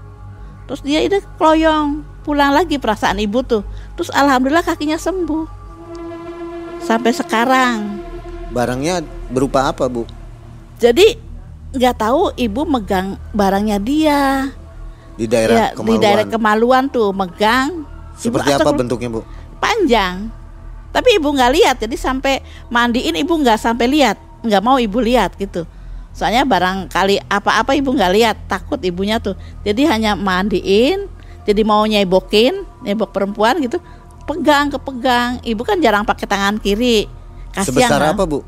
Terus 0.66 0.82
dia 0.88 1.04
itu 1.04 1.20
kloyong 1.36 2.08
pulang 2.24 2.56
lagi 2.56 2.80
perasaan 2.80 3.20
ibu 3.20 3.44
tuh. 3.44 3.68
Terus 4.00 4.08
alhamdulillah 4.16 4.64
kakinya 4.64 4.96
sembuh. 4.96 5.60
Sampai 6.80 7.12
sekarang. 7.12 8.00
Barangnya 8.56 9.04
berupa 9.28 9.68
apa 9.68 9.92
bu? 9.92 10.08
jadi 10.82 11.14
nggak 11.78 11.96
tahu 12.02 12.34
ibu 12.36 12.66
megang 12.66 13.22
barangnya 13.38 13.78
dia 13.78 14.50
Di 15.22 15.30
daerah 15.30 15.54
ya, 15.54 15.68
Kemaluan. 15.78 15.94
di 15.94 15.98
daerah 16.02 16.26
kemaluan. 16.26 16.84
tuh 16.90 17.14
megang. 17.14 17.70
Ibu 17.86 18.18
Seperti 18.18 18.50
apa 18.50 18.58
astagfirullah, 18.58 18.80
bentuknya 18.82 19.10
bu? 19.14 19.22
panjang. 19.62 20.16
Tapi 20.92 21.10
ibu 21.22 21.30
nggak 21.30 21.52
lihat 21.54 21.76
jadi 21.78 21.94
sampai 21.94 22.42
mandiin 22.68 23.14
ibu 23.16 23.34
nggak 23.38 23.62
sampai 23.62 23.86
lihat. 23.86 24.18
Nggak 24.42 24.62
mau 24.66 24.82
ibu 24.82 24.98
lihat 24.98 25.38
gitu. 25.38 25.64
Soalnya 26.12 26.44
barangkali 26.44 27.22
apa-apa 27.30 27.78
ibu 27.78 27.94
nggak 27.94 28.12
lihat 28.18 28.36
takut 28.50 28.82
ibunya 28.82 29.22
tuh. 29.22 29.38
Jadi 29.62 29.86
hanya 29.86 30.18
mandiin 30.18 31.06
jadi 31.46 31.62
mau 31.62 31.86
nyebokin 31.86 32.66
nyebok 32.82 33.14
perempuan 33.14 33.62
gitu. 33.62 33.78
Pegang 34.26 34.74
kepegang. 34.74 35.38
Ibu 35.46 35.62
kan 35.62 35.78
jarang 35.78 36.04
pakai 36.04 36.26
tangan 36.26 36.58
kiri. 36.58 37.06
Kasihan 37.54 37.88
Sebesar 37.94 38.02
apa 38.18 38.24
bu? 38.26 38.42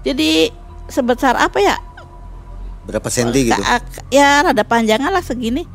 jadi 0.00 0.48
sebesar 0.88 1.34
apa 1.36 1.58
ya? 1.60 1.76
Berapa 2.88 3.10
senti 3.12 3.50
gitu? 3.52 3.60
Ya 4.08 4.40
rada 4.40 4.64
panjangan 4.64 5.12
lah 5.12 5.20
segini 5.20 5.68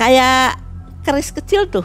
kayak 0.00 0.56
keris 1.04 1.28
kecil 1.28 1.68
tuh. 1.68 1.84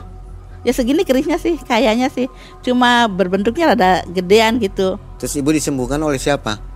Ya 0.63 0.71
segini 0.71 1.03
kerisnya 1.03 1.35
sih 1.35 1.59
kayaknya 1.59 2.07
sih. 2.07 2.31
Cuma 2.63 3.11
berbentuknya 3.11 3.75
rada 3.75 3.91
gedean 4.07 4.57
gitu. 4.63 4.95
Terus 5.19 5.35
ibu 5.35 5.51
disembuhkan 5.51 5.99
oleh 5.99 6.17
siapa? 6.17 6.75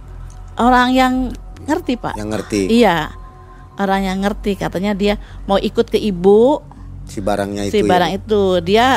orang 0.59 0.91
yang 0.91 1.13
ngerti 1.65 1.95
pak. 1.95 2.19
Yang 2.19 2.29
ngerti? 2.35 2.61
Iya. 2.67 3.09
Orang 3.79 4.03
yang 4.03 4.19
ngerti. 4.21 4.59
Katanya 4.59 4.91
dia 4.91 5.15
mau 5.47 5.55
ikut 5.55 5.87
ke 5.87 5.97
ibu. 5.97 6.59
Si 7.07 7.23
barangnya 7.23 7.71
itu 7.71 7.73
si 7.73 7.79
ya, 7.81 7.87
barang 7.87 8.11
Bu? 8.13 8.17
itu. 8.19 8.43
Dia 8.67 8.87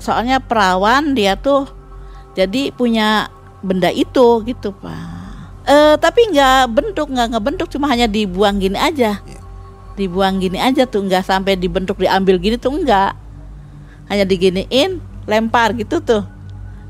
soalnya 0.00 0.40
perawan 0.40 1.12
dia 1.12 1.36
tuh 1.36 1.68
jadi 2.32 2.72
punya 2.72 3.28
benda 3.60 3.92
itu 3.92 4.40
gitu 4.48 4.72
pak. 4.80 5.20
Eh 5.68 5.94
tapi 6.00 6.32
nggak 6.32 6.72
bentuk 6.72 7.12
nggak 7.12 7.36
ngebentuk 7.36 7.68
cuma 7.68 7.86
hanya 7.92 8.08
dibuang 8.08 8.56
gini 8.58 8.80
aja. 8.80 9.20
Iya. 9.20 9.39
Dibuang 10.00 10.40
gini 10.40 10.56
aja 10.56 10.88
tuh 10.88 11.04
nggak 11.04 11.28
sampai 11.28 11.60
dibentuk 11.60 12.00
diambil 12.00 12.40
gini 12.40 12.56
tuh 12.56 12.72
enggak 12.72 13.12
hanya 14.10 14.26
diginiin 14.26 14.98
lempar 15.30 15.70
gitu 15.78 16.02
tuh. 16.02 16.26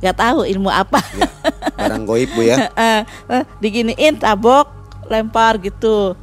Nggak 0.00 0.16
tahu 0.16 0.48
ilmu 0.48 0.72
apa. 0.72 1.04
Ya, 1.12 1.28
barang 1.76 2.04
goib 2.08 2.32
bu 2.32 2.40
ya. 2.48 2.56
Eh, 2.80 3.00
eh, 3.04 3.44
diginiin 3.60 4.16
tabok 4.16 4.72
lempar 5.12 5.60
gitu. 5.60 6.16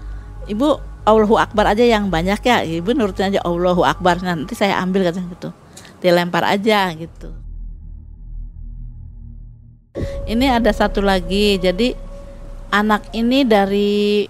Ibu 0.49 0.81
Allahu 1.05 1.37
Akbar 1.37 1.77
aja 1.77 1.85
yang 1.85 2.09
banyak 2.09 2.41
ya. 2.41 2.65
Ibu 2.65 2.97
nurutin 2.97 3.29
aja 3.29 3.45
Allahu 3.45 3.85
Akbar. 3.85 4.17
Nanti 4.25 4.57
saya 4.57 4.81
ambil 4.81 5.05
katanya 5.05 5.29
gitu. 5.37 5.49
Dilempar 6.01 6.41
aja 6.49 6.89
gitu. 6.97 7.29
Ini 10.25 10.57
ada 10.57 10.73
satu 10.73 11.05
lagi. 11.05 11.61
Jadi 11.61 11.93
anak 12.73 13.13
ini 13.13 13.45
dari 13.45 14.25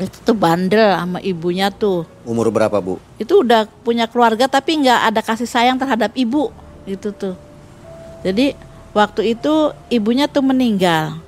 itu 0.00 0.18
tuh 0.24 0.36
bandel 0.36 0.96
sama 0.96 1.18
ibunya 1.20 1.68
tuh. 1.68 2.08
Umur 2.24 2.48
berapa 2.48 2.80
bu? 2.80 2.96
itu 3.20 3.44
udah 3.44 3.68
punya 3.84 4.08
keluarga 4.08 4.48
tapi 4.48 4.80
nggak 4.80 5.12
ada 5.12 5.20
kasih 5.20 5.44
sayang 5.44 5.76
terhadap 5.76 6.08
ibu 6.16 6.48
gitu 6.88 7.12
tuh. 7.12 7.36
Jadi 8.24 8.56
waktu 8.96 9.36
itu 9.36 9.76
ibunya 9.92 10.24
tuh 10.24 10.40
meninggal. 10.40 11.20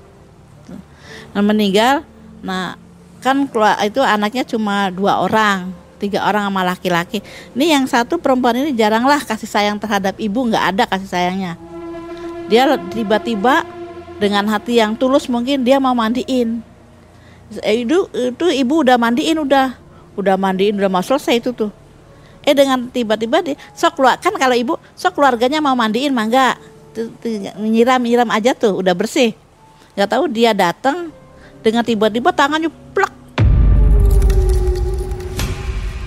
Nah 1.37 1.43
meninggal 1.45 2.01
nah 2.41 2.75
kan 3.23 3.47
keluar 3.47 3.79
itu 3.85 4.03
anaknya 4.03 4.43
cuma 4.43 4.91
dua 4.91 5.23
orang 5.23 5.71
tiga 6.01 6.25
orang 6.27 6.49
sama 6.49 6.67
laki-laki. 6.67 7.23
Ini 7.55 7.79
yang 7.79 7.85
satu 7.87 8.19
perempuan 8.19 8.59
ini 8.59 8.75
jaranglah 8.75 9.23
kasih 9.23 9.47
sayang 9.47 9.79
terhadap 9.79 10.19
ibu 10.19 10.49
nggak 10.49 10.65
ada 10.75 10.85
kasih 10.89 11.07
sayangnya. 11.13 11.55
Dia 12.51 12.67
tiba-tiba 12.91 13.63
dengan 14.19 14.49
hati 14.51 14.81
yang 14.81 14.99
tulus 14.99 15.29
mungkin 15.31 15.63
dia 15.63 15.79
mau 15.79 15.95
mandiin 15.95 16.72
itu 17.61 18.09
itu 18.13 18.47
ibu 18.49 18.81
udah 18.81 18.97
mandiin 18.97 19.37
udah. 19.43 19.77
Udah 20.17 20.37
mandiin 20.37 20.77
udah 20.77 20.89
mau 20.93 21.05
selesai 21.05 21.41
itu 21.41 21.51
tuh. 21.53 21.73
Eh 22.43 22.53
dengan 22.53 22.91
tiba-tiba 22.91 23.39
dia 23.41 23.57
sok 23.73 24.01
keluar 24.01 24.19
kan 24.19 24.35
kalau 24.35 24.53
ibu 24.53 24.75
sok 24.99 25.15
keluarganya 25.15 25.63
mau 25.63 25.79
mandiin 25.79 26.13
tuh, 26.93 27.09
nyiram 27.57 28.03
nyiram 28.03 28.29
aja 28.29 28.53
tuh 28.53 28.77
udah 28.77 28.93
bersih. 28.93 29.33
Nggak 29.97 30.09
tahu 30.13 30.25
dia 30.29 30.53
datang 30.53 31.09
dengan 31.65 31.87
tiba-tiba 31.87 32.35
tangannya 32.35 32.69
plak. 32.93 33.13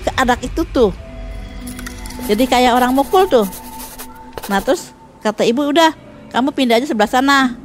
Ke 0.06 0.10
anak 0.14 0.44
itu 0.46 0.62
tuh. 0.70 0.94
Jadi 2.30 2.46
kayak 2.46 2.76
orang 2.78 2.94
mukul 2.94 3.26
tuh. 3.26 3.46
Nah 4.46 4.62
terus 4.62 4.94
kata 5.24 5.42
ibu 5.42 5.66
udah 5.66 5.90
kamu 6.30 6.54
pindah 6.54 6.78
aja 6.78 6.86
sebelah 6.86 7.10
sana. 7.10 7.58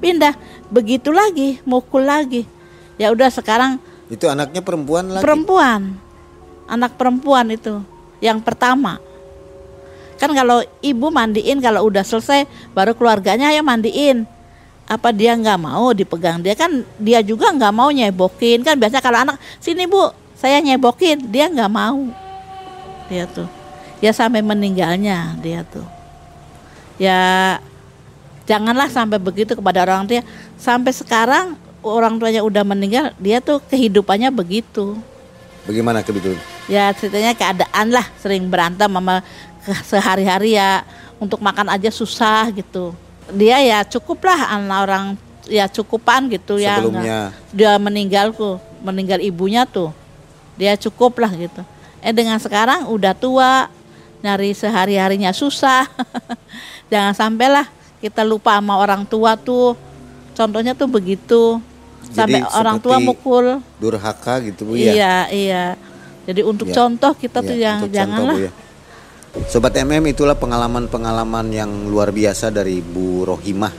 Pindah. 0.00 0.32
Begitu 0.72 1.12
lagi 1.12 1.60
mukul 1.68 2.08
lagi 2.08 2.48
ya 3.02 3.10
udah 3.10 3.26
sekarang 3.34 3.82
Itu 4.06 4.30
anaknya 4.30 4.62
perempuan 4.62 5.10
lagi. 5.10 5.24
perempuan. 5.26 5.98
Anak 6.70 6.94
perempuan 6.94 7.50
itu 7.50 7.82
yang 8.22 8.38
pertama. 8.38 9.02
Kan 10.22 10.30
kalau 10.30 10.62
ibu 10.78 11.10
mandiin 11.10 11.58
kalau 11.58 11.90
udah 11.90 12.06
selesai 12.06 12.46
baru 12.70 12.94
keluarganya 12.94 13.50
ya 13.50 13.58
mandiin. 13.66 14.22
Apa 14.86 15.10
dia 15.10 15.34
nggak 15.34 15.58
mau 15.58 15.90
dipegang? 15.90 16.38
Dia 16.38 16.54
kan 16.54 16.86
dia 17.00 17.18
juga 17.24 17.50
nggak 17.50 17.72
mau 17.74 17.90
nyebokin. 17.90 18.62
Kan 18.62 18.78
biasanya 18.78 19.02
kalau 19.02 19.18
anak 19.26 19.36
sini 19.58 19.90
bu 19.90 20.14
saya 20.38 20.62
nyebokin. 20.62 21.26
Dia 21.26 21.50
nggak 21.50 21.72
mau. 21.72 22.06
Dia 23.10 23.26
tuh 23.26 23.50
ya 23.98 24.14
sampai 24.14 24.44
meninggalnya 24.44 25.34
dia 25.42 25.66
tuh. 25.66 25.86
Ya 27.00 27.58
janganlah 28.46 28.86
sampai 28.86 29.18
begitu 29.18 29.58
kepada 29.58 29.82
orang 29.82 30.06
tua. 30.06 30.22
Sampai 30.54 30.94
sekarang 30.94 31.58
orang 31.82 32.16
tuanya 32.16 32.40
udah 32.40 32.62
meninggal 32.62 33.12
dia 33.18 33.38
tuh 33.38 33.58
kehidupannya 33.66 34.30
begitu. 34.30 34.96
Bagaimana 35.62 36.02
kebetulan? 36.02 36.38
ya 36.66 36.90
ceritanya 36.94 37.34
keadaan 37.34 37.90
lah 37.90 38.06
sering 38.18 38.46
berantem 38.46 38.90
sama 38.90 39.22
sehari-hari 39.86 40.58
ya. 40.58 40.82
Untuk 41.22 41.38
makan 41.38 41.70
aja 41.70 41.86
susah 41.86 42.50
gitu. 42.50 42.90
Dia 43.30 43.62
ya 43.62 43.78
cukup 43.86 44.26
lah 44.26 44.58
anak 44.58 44.78
orang 44.82 45.04
ya 45.46 45.70
cukupan 45.70 46.26
gitu 46.26 46.58
ya 46.58 46.82
Sebelumnya. 46.82 47.02
nggak- 47.02 47.30
dia 47.54 47.72
meninggal 47.78 48.26
tuh 48.34 48.58
meninggal 48.82 49.22
ibunya 49.22 49.62
tuh. 49.62 49.94
Dia 50.58 50.74
cukup 50.74 51.22
lah 51.22 51.30
gitu. 51.30 51.62
Eh 52.02 52.10
dengan 52.10 52.42
sekarang 52.42 52.90
udah 52.90 53.14
tua 53.14 53.70
nyari 54.18 54.50
sehari 54.50 54.98
harinya 54.98 55.30
susah. 55.30 55.86
Jangan 56.90 57.14
sampailah 57.14 57.70
kita 58.02 58.26
lupa 58.26 58.58
sama 58.58 58.74
orang 58.82 59.06
tua 59.06 59.38
tuh. 59.38 59.78
Contohnya 60.34 60.74
tuh 60.74 60.90
begitu 60.90 61.62
sampai 62.12 62.40
Jadi 62.44 62.52
orang 62.52 62.76
tua 62.78 62.96
mukul 62.98 63.46
Durhaka 63.76 64.38
gitu 64.40 64.68
bu 64.68 64.76
ya. 64.76 64.92
Iya, 64.92 65.16
iya. 65.32 65.64
Jadi 66.22 66.40
untuk 66.44 66.70
Iya. 66.70 66.76
contoh 66.78 67.12
kita 67.16 67.38
tuh 67.40 67.56
Iya, 67.56 67.64
yang 67.64 67.76
untuk 67.80 67.90
contoh, 67.90 67.98
janganlah. 67.98 68.36
Bu, 68.36 68.46
ya. 68.46 68.52
Sobat 69.48 69.72
MM 69.74 70.04
itulah 70.06 70.36
pengalaman-pengalaman 70.36 71.46
yang 71.50 71.70
luar 71.88 72.12
biasa 72.12 72.52
dari 72.52 72.78
Bu 72.78 73.24
Rohimah 73.24 73.72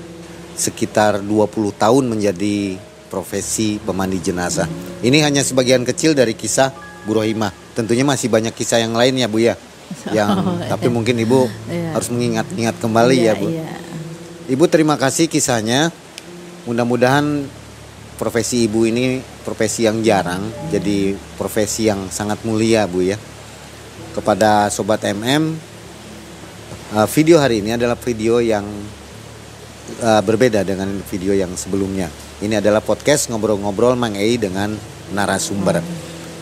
sekitar 0.54 1.22
20 1.22 1.72
tahun 1.72 2.10
menjadi 2.10 2.78
profesi 3.08 3.78
pemandi 3.78 4.18
jenazah. 4.18 4.66
Ini 5.00 5.22
hanya 5.22 5.46
sebagian 5.46 5.86
kecil 5.86 6.18
dari 6.18 6.34
kisah 6.34 6.74
Bu 7.06 7.22
Rohimah. 7.22 7.54
Tentunya 7.74 8.02
masih 8.02 8.28
banyak 8.28 8.52
kisah 8.52 8.82
yang 8.82 8.98
lain 8.98 9.14
ya 9.16 9.30
Bu 9.30 9.38
ya. 9.40 9.54
Yang 10.10 10.30
tapi 10.74 10.90
mungkin 10.90 11.14
Ibu 11.16 11.46
Iya. 11.70 11.94
harus 11.94 12.10
mengingat-ingat 12.10 12.82
kembali 12.82 13.14
Iya, 13.14 13.26
ya 13.30 13.34
Bu. 13.38 13.48
Iya. 13.54 13.70
Ibu 14.50 14.66
terima 14.66 14.98
kasih 14.98 15.30
kisahnya. 15.30 15.94
Mudah-mudahan 16.66 17.46
profesi 18.16 18.66
ibu 18.70 18.86
ini 18.86 19.20
profesi 19.44 19.86
yang 19.86 20.00
jarang, 20.06 20.48
jadi 20.70 21.18
profesi 21.36 21.90
yang 21.90 22.08
sangat 22.08 22.42
mulia 22.48 22.86
bu 22.86 23.04
ya. 23.04 23.18
Kepada 24.14 24.70
sobat 24.70 25.02
MM, 25.10 25.58
video 27.10 27.42
hari 27.42 27.66
ini 27.66 27.74
adalah 27.74 27.98
video 27.98 28.38
yang 28.38 28.66
uh, 30.02 30.22
berbeda 30.22 30.62
dengan 30.62 30.90
video 31.10 31.34
yang 31.34 31.52
sebelumnya. 31.58 32.08
Ini 32.42 32.62
adalah 32.62 32.82
podcast 32.84 33.30
ngobrol-ngobrol 33.34 33.98
Mang 33.98 34.14
Ei 34.14 34.38
dengan 34.38 34.76
narasumber. 35.14 35.82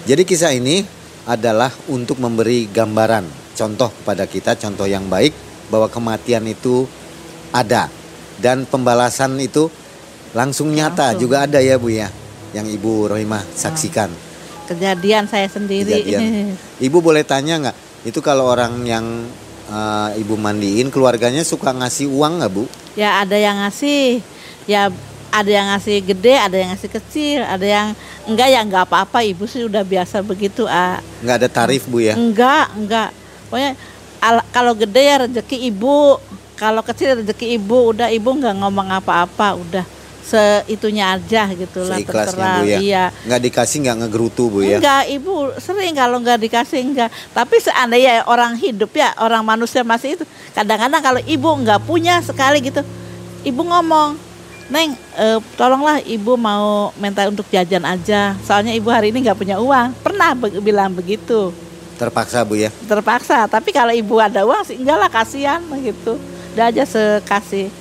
Jadi 0.03 0.23
kisah 0.25 0.51
ini 0.51 0.83
adalah 1.29 1.69
untuk 1.87 2.17
memberi 2.17 2.65
gambaran, 2.67 3.53
contoh 3.53 3.93
kepada 4.01 4.25
kita, 4.25 4.57
contoh 4.57 4.89
yang 4.89 5.05
baik 5.05 5.31
bahwa 5.69 5.87
kematian 5.87 6.43
itu 6.49 6.89
ada 7.53 7.87
dan 8.41 8.65
pembalasan 8.65 9.37
itu 9.37 9.69
langsung 10.31 10.71
nyata 10.71 11.11
Langsung. 11.11 11.21
juga 11.21 11.43
ada 11.43 11.59
ya 11.59 11.75
Bu 11.75 11.91
ya, 11.91 12.07
yang 12.51 12.67
Ibu 12.67 13.11
Rohimah 13.11 13.43
saksikan. 13.51 14.11
Kejadian 14.65 15.27
saya 15.27 15.51
sendiri. 15.51 16.03
Kejadian. 16.03 16.55
Ibu 16.87 16.97
boleh 17.03 17.27
tanya 17.27 17.59
nggak? 17.59 17.77
Itu 18.07 18.23
kalau 18.23 18.47
orang 18.47 18.81
yang 18.87 19.05
uh, 19.67 20.09
Ibu 20.15 20.39
mandiin 20.39 20.87
keluarganya 20.87 21.43
suka 21.43 21.75
ngasih 21.75 22.07
uang 22.07 22.39
nggak 22.39 22.51
Bu? 22.51 22.65
ya 22.91 23.23
ada 23.23 23.39
yang 23.39 23.55
ngasih, 23.63 24.19
ya 24.67 24.91
ada 25.31 25.47
yang 25.47 25.67
ngasih 25.71 26.03
gede, 26.03 26.35
ada 26.35 26.55
yang 26.59 26.75
ngasih 26.75 26.91
kecil, 26.91 27.39
ada 27.39 27.63
yang 27.63 27.87
enggak 28.27 28.47
ya 28.51 28.59
enggak 28.59 28.83
apa-apa. 28.83 29.23
Ibu 29.23 29.47
sih 29.47 29.63
udah 29.63 29.83
biasa 29.83 30.19
begitu. 30.19 30.67
Ah. 30.67 30.99
Nggak 31.23 31.35
ada 31.39 31.47
tarif 31.47 31.87
Bu 31.87 32.03
ya? 32.03 32.19
Enggak, 32.19 32.71
enggak. 32.75 33.15
Pokoknya 33.47 33.71
al- 34.19 34.47
kalau 34.51 34.75
gede 34.75 35.01
ya 35.03 35.15
rezeki 35.23 35.71
ibu, 35.71 36.19
kalau 36.55 36.83
kecil 36.83 37.23
rezeki 37.23 37.55
ibu, 37.55 37.95
udah 37.95 38.11
ibu 38.11 38.27
nggak 38.27 38.55
ngomong 38.59 38.91
apa-apa, 38.91 39.55
udah 39.55 39.85
seitunya 40.21 41.17
aja 41.17 41.49
gitu 41.51 41.83
lah 41.83 41.97
terserah. 41.99 42.61
Bu 42.61 42.69
ya. 42.69 42.77
Iya. 42.79 43.03
Nggak 43.27 43.41
dikasih 43.51 43.77
nggak 43.83 43.97
ngegerutu 44.05 44.43
Bu 44.47 44.59
ya? 44.63 44.77
Enggak, 44.79 45.03
ibu 45.11 45.33
sering 45.57 45.93
kalau 45.97 46.17
enggak 46.21 46.39
dikasih 46.39 46.79
enggak. 46.81 47.09
Tapi 47.33 47.55
seandainya 47.59 48.23
orang 48.29 48.55
hidup 48.55 48.91
ya, 48.93 49.11
orang 49.19 49.43
manusia 49.43 49.81
masih 49.83 50.15
itu. 50.15 50.23
Kadang-kadang 50.53 51.01
kalau 51.01 51.21
ibu 51.25 51.49
enggak 51.57 51.81
punya 51.83 52.21
sekali 52.23 52.61
gitu, 52.61 52.81
ibu 53.43 53.61
ngomong, 53.61 54.15
Neng, 54.71 54.95
eh, 55.19 55.35
tolonglah 55.59 55.99
ibu 55.99 56.39
mau 56.39 56.95
minta 56.95 57.27
untuk 57.27 57.43
jajan 57.51 57.83
aja. 57.83 58.39
Soalnya 58.39 58.71
ibu 58.71 58.87
hari 58.87 59.11
ini 59.11 59.27
nggak 59.27 59.35
punya 59.35 59.59
uang. 59.59 59.91
Pernah 59.99 60.31
be- 60.31 60.63
bilang 60.63 60.95
begitu, 60.95 61.51
Terpaksa 61.99 62.41
Bu 62.47 62.55
ya? 62.55 62.71
terpaksa. 62.87 63.45
Tapi 63.51 63.69
kalau 63.75 63.91
ibu 63.91 64.15
ada 64.17 64.47
uang 64.47 64.63
sih 64.63 64.79
enggak 64.79 64.97
lah 64.97 65.09
kasihan 65.11 65.59
gitu. 65.83 66.15
Udah 66.55 66.71
aja 66.71 66.83
sekasih 66.87 67.80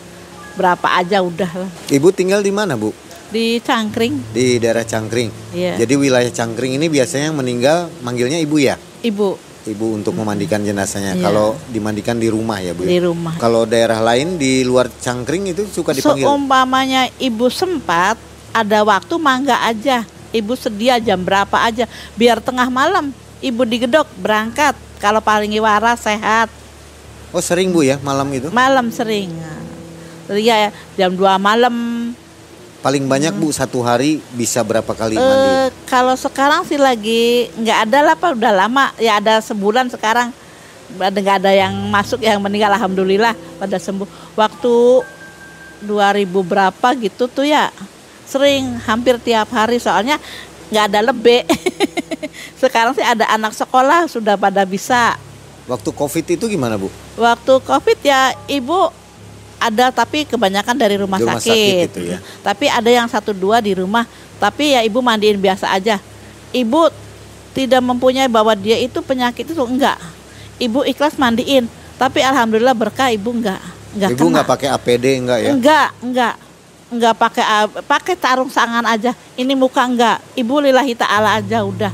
berapa 0.55 0.87
aja 0.97 1.21
udah 1.21 1.67
lah. 1.67 1.71
Ibu 1.89 2.09
tinggal 2.11 2.41
di 2.41 2.51
mana 2.51 2.75
Bu? 2.75 2.91
Di 3.31 3.63
Cangkring, 3.63 4.35
Di 4.35 4.59
daerah 4.59 4.83
Cangkring. 4.83 5.55
Iya. 5.55 5.79
Jadi 5.79 5.95
wilayah 5.95 6.33
Cangkring 6.35 6.75
ini 6.75 6.91
biasanya 6.91 7.31
yang 7.31 7.39
meninggal 7.39 7.87
manggilnya 8.03 8.39
ibu 8.39 8.59
ya? 8.59 8.75
ibu 9.01 9.39
Ibu 9.61 9.93
untuk 9.93 10.17
memandikan 10.17 10.65
jenazahnya. 10.65 11.15
Iya. 11.15 11.23
Kalau 11.23 11.53
dimandikan 11.69 12.17
di 12.17 12.33
rumah 12.33 12.59
ya 12.59 12.73
Bu 12.73 12.89
di 12.89 12.97
ya? 12.97 13.07
rumah. 13.07 13.37
Kalau 13.37 13.69
daerah 13.69 14.01
lain 14.01 14.41
di 14.41 14.65
luar 14.65 14.89
Cangkring 14.89 15.53
itu 15.53 15.69
suka 15.69 15.93
dipanggil? 15.93 16.25
Seumpamanya 16.25 17.13
ibu 17.21 17.47
sempat 17.53 18.17
ada 18.51 18.81
waktu 18.83 19.15
mangga 19.21 19.61
aja. 19.63 20.03
Ibu 20.31 20.55
sedia 20.57 20.97
jam 20.99 21.21
berapa 21.23 21.59
aja 21.61 21.91
biar 22.17 22.39
tengah 22.41 22.71
malam 22.71 23.11
ibu 23.41 23.63
digedok 23.67 24.07
berangkat 24.21 24.79
kalau 25.03 25.19
paling 25.19 25.51
waras 25.59 26.05
sehat 26.05 26.47
Oh 27.31 27.43
sering 27.43 27.71
Bu 27.71 27.83
ya 27.83 27.99
malam 28.03 28.27
itu? 28.31 28.51
malam 28.51 28.91
sering. 28.91 29.31
Iya 30.31 30.55
ya 30.69 30.71
jam 30.99 31.19
2 31.19 31.38
malam. 31.43 31.75
Paling 32.81 33.05
banyak 33.05 33.37
Bu 33.37 33.53
satu 33.53 33.85
hari 33.85 34.25
bisa 34.33 34.64
berapa 34.64 34.88
kali 34.97 35.12
Eh 35.12 35.21
mandi? 35.21 35.51
kalau 35.85 36.16
sekarang 36.16 36.64
sih 36.64 36.81
lagi 36.81 37.53
nggak 37.61 37.79
ada 37.90 37.99
lah 38.01 38.14
Pak 38.16 38.40
udah 38.40 38.53
lama 38.57 38.88
ya 38.97 39.21
ada 39.21 39.37
sebulan 39.45 39.93
sekarang 39.93 40.33
nggak 40.97 41.45
ada 41.45 41.53
yang 41.53 41.77
masuk 41.93 42.25
yang 42.25 42.40
meninggal 42.40 42.73
alhamdulillah 42.73 43.37
pada 43.61 43.77
sembuh. 43.77 44.09
Waktu 44.33 44.75
2000 45.85 46.25
berapa 46.25 46.88
gitu 46.97 47.29
tuh 47.29 47.45
ya 47.45 47.69
sering 48.25 48.81
hampir 48.88 49.21
tiap 49.21 49.53
hari 49.53 49.77
soalnya 49.77 50.16
nggak 50.73 50.85
ada 50.88 51.01
lebih. 51.12 51.45
sekarang 52.62 52.97
sih 52.97 53.05
ada 53.05 53.29
anak 53.29 53.53
sekolah 53.53 54.09
sudah 54.09 54.40
pada 54.40 54.64
bisa. 54.64 55.21
Waktu 55.69 55.90
COVID 55.93 56.25
itu 56.33 56.45
gimana 56.49 56.81
Bu? 56.81 56.88
Waktu 57.21 57.61
covid 57.62 57.99
ya 58.03 58.33
ibu 58.49 58.90
ada 59.61 59.92
tapi 59.92 60.25
kebanyakan 60.25 60.73
dari 60.73 60.96
rumah, 60.96 61.20
rumah 61.20 61.37
sakit. 61.37 61.53
sakit 61.53 61.88
itu 61.92 62.01
ya. 62.16 62.18
Tapi 62.40 62.64
ada 62.73 62.88
yang 62.88 63.07
satu 63.07 63.37
dua 63.37 63.61
di 63.61 63.77
rumah. 63.77 64.09
Tapi 64.40 64.73
ya 64.73 64.81
ibu 64.81 65.05
mandiin 65.05 65.37
biasa 65.37 65.68
aja. 65.68 66.01
Ibu 66.51 66.88
tidak 67.53 67.85
mempunyai 67.85 68.25
bahwa 68.25 68.57
dia 68.57 68.81
itu 68.81 69.05
penyakit 69.05 69.44
itu 69.44 69.62
enggak. 69.68 70.01
Ibu 70.57 70.88
ikhlas 70.88 71.20
mandiin. 71.20 71.68
Tapi 72.01 72.25
alhamdulillah 72.25 72.73
berkah 72.73 73.12
ibu 73.12 73.37
enggak. 73.37 73.61
Enggak 73.92 74.11
Ibu 74.16 74.25
kena. 74.25 74.33
nggak 74.33 74.46
pakai 74.49 74.68
APD 74.73 75.05
enggak 75.20 75.38
ya? 75.44 75.51
Enggak, 75.53 75.88
enggak. 76.01 76.35
Enggak 76.90 77.14
pakai 77.20 77.44
pakai 77.85 78.14
tarung 78.16 78.49
tangan 78.49 78.83
aja. 78.88 79.12
Ini 79.37 79.53
muka 79.53 79.85
enggak. 79.85 80.25
Ibu 80.40 80.55
lillahi 80.64 80.96
taala 80.96 81.37
aja 81.37 81.61
udah. 81.61 81.92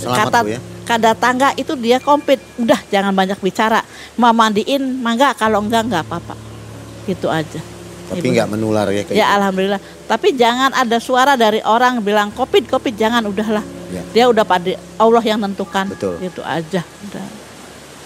Selamat, 0.00 0.18
Kata 0.24 0.38
Bu, 0.40 0.48
ya. 0.56 0.58
kada 0.88 1.10
tangga 1.12 1.48
itu 1.60 1.76
dia 1.76 2.00
komplit. 2.00 2.40
Udah 2.56 2.80
jangan 2.88 3.12
banyak 3.12 3.36
bicara. 3.44 3.84
Mau 4.16 4.32
mandiin 4.32 4.80
mangga 5.04 5.36
kalau 5.36 5.60
enggak 5.60 5.84
enggak 5.84 6.02
apa-apa. 6.08 6.53
Gitu 7.04 7.28
aja. 7.28 7.60
Tapi 8.04 8.26
nggak 8.36 8.48
menular 8.52 8.86
ya 8.92 9.02
kayak 9.08 9.16
Ya 9.16 9.32
alhamdulillah. 9.32 9.80
Tapi 10.04 10.36
jangan 10.36 10.76
ada 10.76 11.00
suara 11.00 11.40
dari 11.40 11.64
orang 11.64 12.04
bilang 12.04 12.28
covid 12.36 12.68
covid 12.68 12.94
jangan 12.94 13.24
udahlah. 13.24 13.64
Ya. 13.88 14.02
Dia 14.12 14.24
udah 14.28 14.44
pada 14.44 14.76
Allah 15.00 15.24
yang 15.24 15.40
nentukan. 15.40 15.88
Betul. 15.88 16.20
Gitu 16.20 16.44
aja. 16.44 16.84
Udah. 16.84 17.26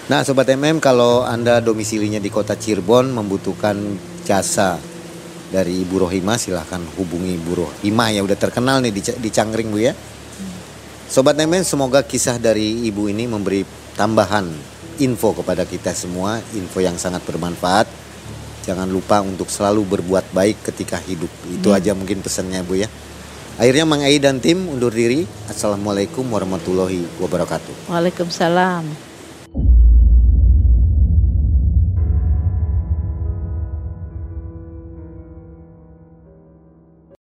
Nah, 0.08 0.24
sobat 0.24 0.48
MM, 0.48 0.80
kalau 0.80 1.20
Anda 1.20 1.60
domisilinya 1.60 2.16
di 2.16 2.32
kota 2.32 2.56
Cirebon 2.56 3.12
membutuhkan 3.12 3.76
jasa 4.24 4.80
dari 5.52 5.84
Ibu 5.84 6.08
Rohimah, 6.08 6.40
silahkan 6.40 6.80
hubungi 6.96 7.36
Ibu 7.36 7.52
Rohimah 7.52 8.08
yang 8.16 8.24
udah 8.24 8.40
terkenal 8.40 8.80
nih 8.80 8.92
di, 8.92 9.04
di 9.04 9.28
Cangkring, 9.28 9.68
Bu 9.68 9.84
ya. 9.84 9.92
Sobat 11.12 11.36
MM, 11.36 11.60
semoga 11.60 12.00
kisah 12.00 12.40
dari 12.40 12.88
Ibu 12.88 13.12
ini 13.12 13.28
memberi 13.28 13.64
tambahan 14.00 14.48
info 14.96 15.36
kepada 15.36 15.68
kita 15.68 15.92
semua, 15.92 16.40
info 16.56 16.80
yang 16.80 16.96
sangat 16.96 17.20
bermanfaat. 17.28 18.07
Jangan 18.68 18.84
lupa 18.92 19.24
untuk 19.24 19.48
selalu 19.48 19.96
berbuat 19.96 20.28
baik 20.36 20.60
ketika 20.68 21.00
hidup. 21.00 21.32
Itu 21.48 21.72
aja 21.72 21.96
mungkin 21.96 22.20
pesannya, 22.20 22.60
Bu 22.60 22.76
ya. 22.76 22.92
Akhirnya 23.56 23.88
Mang 23.88 24.04
Ai 24.04 24.20
dan 24.20 24.44
tim 24.44 24.68
undur 24.68 24.92
diri. 24.92 25.24
Assalamualaikum 25.48 26.28
warahmatullahi 26.28 27.08
wabarakatuh. 27.16 27.88
Waalaikumsalam. 27.88 29.07